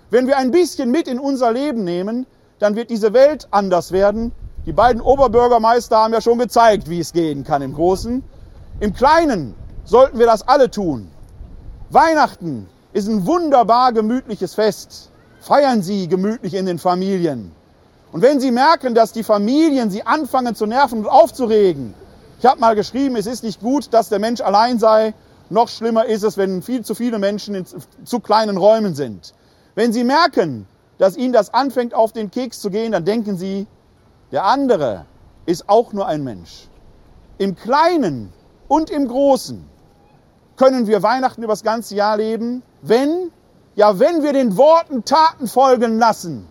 Wenn 0.09 0.25
wir 0.25 0.37
ein 0.37 0.51
bisschen 0.51 0.89
mit 0.89 1.09
in 1.09 1.19
unser 1.19 1.51
Leben 1.51 1.83
nehmen, 1.83 2.27
dann 2.59 2.77
wird 2.77 2.89
diese 2.89 3.11
Welt 3.11 3.49
anders 3.51 3.91
werden. 3.91 4.31
Die 4.65 4.71
beiden 4.71 5.01
Oberbürgermeister 5.01 5.97
haben 5.97 6.13
ja 6.13 6.21
schon 6.21 6.39
gezeigt, 6.39 6.89
wie 6.89 7.01
es 7.01 7.11
gehen 7.11 7.43
kann 7.43 7.61
im 7.61 7.73
Großen. 7.73 8.23
Im 8.79 8.93
Kleinen 8.93 9.53
sollten 9.83 10.17
wir 10.17 10.27
das 10.27 10.47
alle 10.47 10.71
tun. 10.71 11.11
Weihnachten 11.89 12.69
ist 12.93 13.09
ein 13.09 13.27
wunderbar 13.27 13.91
gemütliches 13.91 14.55
Fest. 14.55 15.11
Feiern 15.41 15.81
Sie 15.81 16.07
gemütlich 16.07 16.53
in 16.53 16.65
den 16.65 16.79
Familien. 16.79 17.51
Und 18.13 18.21
wenn 18.21 18.39
Sie 18.39 18.51
merken, 18.51 18.95
dass 18.95 19.11
die 19.11 19.23
Familien 19.23 19.89
Sie 19.89 20.03
anfangen 20.03 20.55
zu 20.55 20.65
nerven 20.65 20.99
und 20.99 21.07
aufzuregen, 21.07 21.95
ich 22.39 22.45
habe 22.45 22.59
mal 22.59 22.75
geschrieben, 22.75 23.15
es 23.15 23.25
ist 23.25 23.43
nicht 23.43 23.61
gut, 23.61 23.93
dass 23.93 24.09
der 24.09 24.19
Mensch 24.19 24.41
allein 24.41 24.79
sei. 24.79 25.13
Noch 25.49 25.69
schlimmer 25.69 26.05
ist 26.05 26.23
es, 26.23 26.37
wenn 26.37 26.61
viel 26.61 26.83
zu 26.83 26.95
viele 26.95 27.19
Menschen 27.19 27.55
in 27.55 27.65
zu 28.03 28.19
kleinen 28.19 28.57
Räumen 28.57 28.95
sind. 28.95 29.33
Wenn 29.75 29.93
Sie 29.93 30.03
merken, 30.03 30.67
dass 30.97 31.17
Ihnen 31.17 31.33
das 31.33 31.53
anfängt 31.53 31.93
auf 31.93 32.13
den 32.13 32.31
Keks 32.31 32.59
zu 32.59 32.69
gehen, 32.69 32.91
dann 32.91 33.05
denken 33.05 33.37
Sie, 33.37 33.67
der 34.31 34.45
andere 34.45 35.05
ist 35.45 35.69
auch 35.69 35.93
nur 35.93 36.07
ein 36.07 36.23
Mensch. 36.23 36.67
Im 37.37 37.55
Kleinen 37.55 38.33
und 38.67 38.89
im 38.89 39.07
Großen 39.07 39.63
können 40.57 40.87
wir 40.87 41.03
Weihnachten 41.03 41.43
über 41.43 41.53
das 41.53 41.63
ganze 41.63 41.95
Jahr 41.95 42.17
leben, 42.17 42.63
wenn, 42.81 43.31
ja, 43.75 43.99
wenn 43.99 44.23
wir 44.23 44.33
den 44.33 44.57
Worten 44.57 45.03
Taten 45.03 45.47
folgen 45.47 45.99
lassen. 45.99 46.47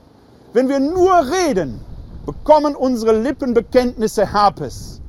Wenn 0.52 0.68
wir 0.68 0.78
nur 0.78 1.12
reden, 1.30 1.80
bekommen 2.26 2.76
unsere 2.76 3.18
Lippenbekenntnisse 3.18 4.32
Herpes. 4.32 5.00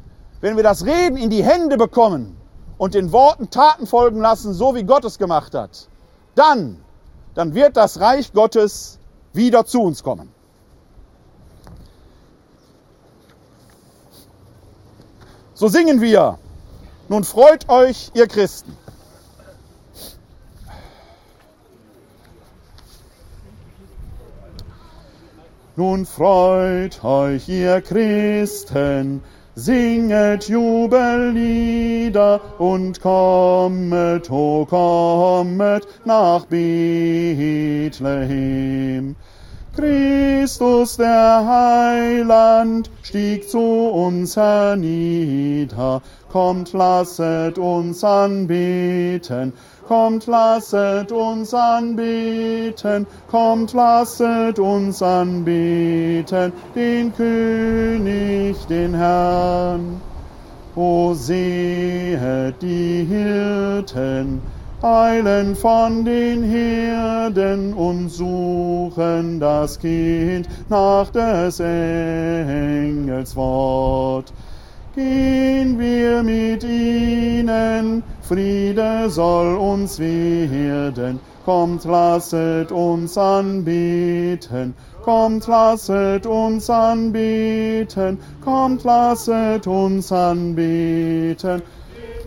Wenn 0.41 0.56
wir 0.56 0.63
das 0.63 0.86
Reden 0.86 1.17
in 1.17 1.30
die 1.30 1.43
Hände 1.43 1.78
bekommen 1.78 2.38
und 2.78 2.93
den 2.93 3.12
Worten 3.12 3.50
Taten 3.50 3.88
folgen 3.88 4.19
lassen, 4.19 4.54
so 4.54 4.76
wie 4.76 4.84
Gott 4.84 5.06
es 5.06 5.17
gemacht 5.17 5.54
hat, 5.54 5.88
dann 6.36 6.86
dann 7.36 7.54
wird 7.54 7.76
das 7.78 8.00
Reich 8.00 8.32
Gottes 8.34 8.98
wieder 9.34 9.65
zu 9.65 9.82
uns 9.82 10.02
kommen. 10.02 10.32
So 15.54 15.67
singen 15.67 16.02
wir. 16.02 16.39
Nun 17.08 17.24
freut 17.24 17.69
euch, 17.69 18.10
ihr 18.13 18.28
Christen. 18.28 18.76
Nun 25.76 26.06
freut 26.06 27.04
euch, 27.04 27.50
ihr 27.50 27.82
Christen, 27.82 29.21
Singet 29.58 30.50
Jubellieder 30.50 32.41
und 32.60 33.00
kommet, 33.00 34.30
o 34.30 34.65
kommet 34.65 35.88
nach 36.04 36.44
Bethlehem. 36.48 37.96
Christus 39.74 40.98
der 40.98 41.46
Heiland 41.48 42.91
stieg 43.02 43.50
zu 43.50 43.60
uns 43.60 44.36
hernieder. 44.36 46.02
Kommt, 46.30 46.74
lasset 46.74 47.58
uns 47.58 48.04
anbeten. 48.04 49.54
Kommt, 49.88 50.26
lasset 50.26 51.12
uns 51.12 51.54
anbeten. 51.54 53.06
Kommt, 53.30 53.74
lasset 53.74 54.58
uns 54.60 55.02
anbeten. 55.02 56.52
Den 56.76 57.13
König, 57.15 58.58
den 58.67 58.93
Herrn. 58.95 60.02
O 60.76 61.13
sehet 61.13 62.62
die 62.62 63.06
Hirten, 63.08 64.41
eilen 64.82 65.56
von 65.56 66.04
den 66.04 66.43
Herden 66.43 67.74
und 67.74 68.10
suchen 68.10 69.39
das 69.39 69.80
Kind 69.80 70.50
nach 70.67 71.10
des 71.12 71.62
Engels 71.62 73.38
Wort. 73.38 74.34
Gehen 74.95 75.80
wir 75.80 76.24
mit 76.24 76.65
ihnen, 76.65 78.04
Friede 78.27 79.07
soll 79.11 79.55
uns 79.55 79.99
werden. 79.99 81.19
Kommt, 81.45 81.85
lasset 81.85 82.71
uns 82.71 83.15
anbeten. 83.19 84.73
Kommt, 85.03 85.45
lasset 85.45 86.25
uns 86.25 86.67
anbeten. 86.67 88.19
Kommt, 88.43 88.83
lasset 88.83 89.67
uns 89.67 90.11
anbeten. 90.11 91.61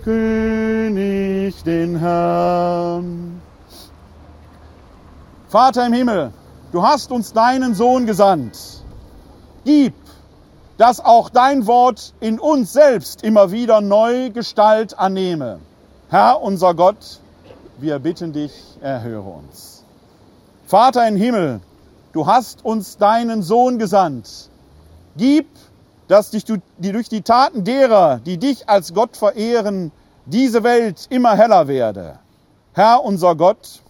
König 0.04 1.64
den 1.64 1.98
Herrn. 1.98 3.42
Vater 5.48 5.87
im 5.87 5.92
Himmel, 5.94 6.32
du 6.70 6.80
hast 6.80 7.11
uns 7.11 7.32
deinen 7.32 7.74
Sohn 7.74 8.06
gesandt. 8.06 8.84
Gib, 9.64 9.94
dass 10.76 11.04
auch 11.04 11.28
dein 11.28 11.66
Wort 11.66 12.14
in 12.20 12.38
uns 12.38 12.72
selbst 12.72 13.24
immer 13.24 13.50
wieder 13.50 13.80
neu 13.80 14.30
Gestalt 14.30 14.96
annehme. 14.96 15.58
Herr 16.11 16.40
unser 16.40 16.73
Gott, 16.73 17.21
wir 17.77 17.99
bitten 17.99 18.33
dich, 18.33 18.53
erhöre 18.81 19.29
uns. 19.29 19.85
Vater 20.66 21.07
im 21.07 21.16
Himmel, 21.16 21.61
du 22.12 22.27
hast 22.27 22.64
uns 22.64 22.97
deinen 22.97 23.42
Sohn 23.42 23.79
gesandt. 23.79 24.49
Gib, 25.18 25.47
dass 26.07 26.31
dich 26.31 26.47
du, 26.47 26.57
die 26.79 26.92
durch 26.92 27.11
die 27.11 27.21
Taten 27.21 27.62
derer, 27.62 28.21
die 28.21 28.38
dich 28.38 28.71
als 28.71 28.94
Gott 28.94 29.18
verehren, 29.18 29.92
diese 30.25 30.62
Welt 30.62 31.07
immer 31.11 31.37
heller 31.37 31.68
werde. 31.68 32.18
Herr 32.73 33.05
unser 33.05 33.37
Gott, 33.37 33.83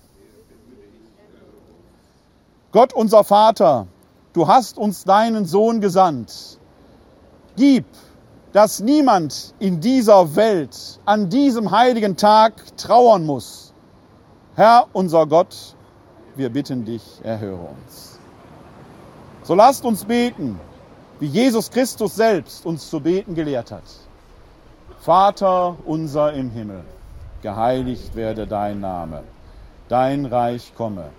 Gott 2.73 2.93
unser 2.93 3.23
Vater, 3.23 3.87
du 4.33 4.49
hast 4.49 4.77
uns 4.77 5.05
deinen 5.05 5.47
Sohn 5.47 5.81
gesandt. 5.81 6.59
Gib, 7.55 7.87
dass 8.53 8.81
niemand 8.81 9.55
in 9.59 9.81
dieser 9.81 10.35
Welt 10.37 11.01
an 11.05 11.29
diesem 11.29 11.71
heiligen 11.71 12.17
Tag 12.17 12.55
trauern 12.77 13.27
muss. 13.27 13.73
Herr 14.55 14.87
unser 14.93 15.27
Gott, 15.27 15.77
wir 16.35 16.51
bitten 16.51 16.85
dich, 16.85 17.03
erhöre 17.23 17.61
uns. 17.61 18.19
So 19.43 19.55
lasst 19.55 19.85
uns 19.85 20.05
beten, 20.05 20.59
wie 21.21 21.27
Jesus 21.27 21.71
Christus 21.71 22.17
selbst 22.17 22.65
uns 22.65 22.89
zu 22.89 23.01
beten 23.01 23.35
gelehrt 23.35 23.71
hat. 23.71 23.83
Vater 25.01 25.77
unser 25.85 26.33
im 26.33 26.51
Himmel, 26.51 26.85
geheiligt 27.43 28.15
werde 28.15 28.47
dein 28.47 28.81
Name, 28.81 29.25
dein 29.89 30.27
Reich 30.27 30.73
komme, 30.77 31.11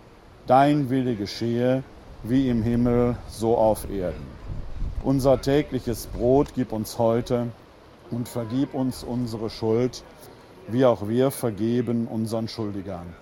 dein 0.48 0.89
Wille 0.89 1.15
geschehe, 1.15 1.84
wie 2.24 2.50
im 2.50 2.63
Himmel, 2.63 3.15
so 3.30 3.58
auf 3.58 3.89
Erden. 3.89 4.38
Unser 5.02 5.40
tägliches 5.40 6.08
Brot 6.08 6.50
gib 6.56 6.74
uns 6.74 6.98
heute 7.00 7.48
und 8.12 8.28
vergib 8.28 8.74
uns 8.74 9.02
unsere 9.02 9.50
Schuld, 9.50 10.04
wie 10.68 10.86
auch 10.86 11.08
wir 11.08 11.32
vergeben 11.32 12.06
unseren 12.06 12.50
Schuldigern. 12.50 13.16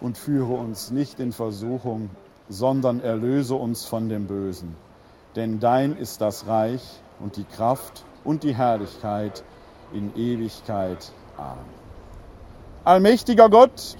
Und 0.00 0.18
führe 0.18 0.54
uns 0.54 0.90
nicht 0.90 1.20
in 1.20 1.30
Versuchung, 1.32 2.10
sondern 2.48 3.00
erlöse 3.00 3.54
uns 3.54 3.84
von 3.84 4.08
dem 4.08 4.26
Bösen. 4.26 4.74
Denn 5.36 5.60
dein 5.60 5.96
ist 5.96 6.20
das 6.20 6.48
Reich 6.48 6.82
und 7.20 7.36
die 7.36 7.44
Kraft 7.44 8.04
und 8.24 8.42
die 8.42 8.56
Herrlichkeit 8.56 9.44
in 9.92 10.12
Ewigkeit. 10.16 11.12
Amen. 11.36 11.58
Allmächtiger 12.82 13.48
Gott, 13.48 13.96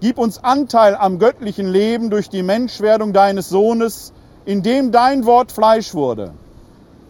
gib 0.00 0.18
uns 0.18 0.42
Anteil 0.42 0.96
am 0.96 1.20
göttlichen 1.20 1.68
Leben 1.68 2.10
durch 2.10 2.28
die 2.30 2.42
Menschwerdung 2.42 3.12
deines 3.12 3.48
Sohnes, 3.48 4.12
in 4.44 4.64
dem 4.64 4.90
dein 4.90 5.24
Wort 5.24 5.52
Fleisch 5.52 5.94
wurde. 5.94 6.34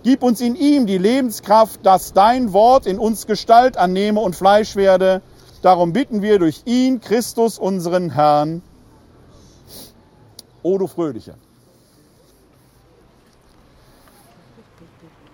Gib 0.05 0.23
uns 0.23 0.41
in 0.43 0.55
ihm 0.55 0.87
die 0.87 0.99
Lebenskraft, 0.99 1.81
dass 1.85 2.13
dein 2.13 2.53
Wort 2.53 2.87
in 2.87 2.99
uns 2.99 3.27
Gestalt 3.27 3.79
annehme 3.79 4.21
und 4.21 4.37
Fleisch 4.37 4.77
werde. 4.77 5.23
Darum 5.63 5.95
bitten 5.95 6.21
wir 6.21 6.39
durch 6.39 6.61
ihn, 6.67 7.01
Christus, 7.01 7.59
unseren 7.59 8.11
Herrn. 8.11 8.61
O 10.63 10.77
du 10.77 10.87
Fröhliche. 10.87 11.37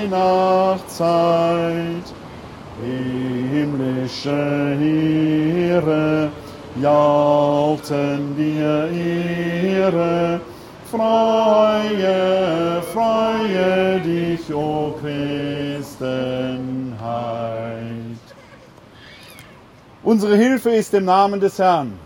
Weihnachtszeit 0.03 2.03
himmlische 3.51 4.77
Heere 4.79 6.31
jauchzen 6.81 8.35
dir 8.35 8.89
Ehre. 8.91 10.41
Freue, 10.91 12.81
freue 12.93 13.99
dich, 14.01 14.53
o 14.53 14.93
Christenheit. 15.01 16.03
Unsere 20.03 20.35
Hilfe 20.35 20.71
ist 20.71 20.93
im 20.93 21.05
Namen 21.05 21.39
des 21.39 21.57
Herrn. 21.57 22.02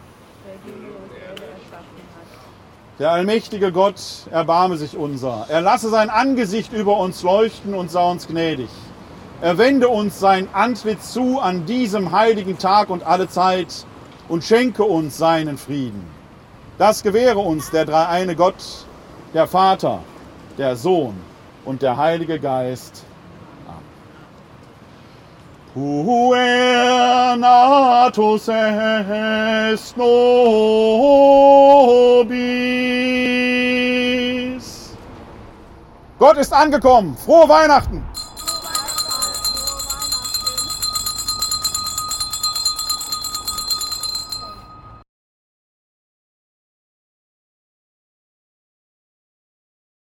Der 3.00 3.12
allmächtige 3.12 3.72
Gott 3.72 4.02
erbarme 4.32 4.76
sich 4.76 4.98
unser. 4.98 5.46
Er 5.50 5.62
lasse 5.62 5.90
sein 5.92 6.10
Angesicht 6.10 6.74
über 6.74 6.98
uns 6.98 7.22
leuchten 7.22 7.76
und 7.76 7.92
sei 7.92 8.10
uns 8.10 8.26
gnädig. 8.26 8.70
Er 9.40 9.60
wende 9.60 9.88
uns 9.88 10.20
sein 10.20 10.48
Antlitz 10.52 11.14
zu 11.14 11.40
an 11.40 11.68
diesem 11.68 12.12
heiligen 12.12 12.58
Tag 12.58 12.90
und 12.90 13.06
alle 13.06 13.30
Zeit 13.30 13.86
und 14.28 14.44
schenke 14.44 14.84
uns 14.84 15.16
seinen 15.16 15.60
Frieden. 15.60 16.04
Das 16.80 17.04
gewähre 17.04 17.38
uns 17.38 17.70
der 17.70 17.86
dreieine 17.86 18.36
Gott, 18.36 18.64
der 19.36 19.46
Vater, 19.46 20.00
der 20.58 20.76
Sohn 20.76 21.16
und 21.66 21.84
der 21.84 21.98
Heilige 21.98 22.40
Geist. 22.40 23.04
Amen. 25.78 26.38
Puernatus 27.38 28.48
est 28.48 29.96
nobis. 29.98 30.08
Gott 36.18 36.38
ist 36.38 36.54
angekommen. 36.54 37.16
Frohe 37.18 37.48
Weihnachten. 37.48 38.04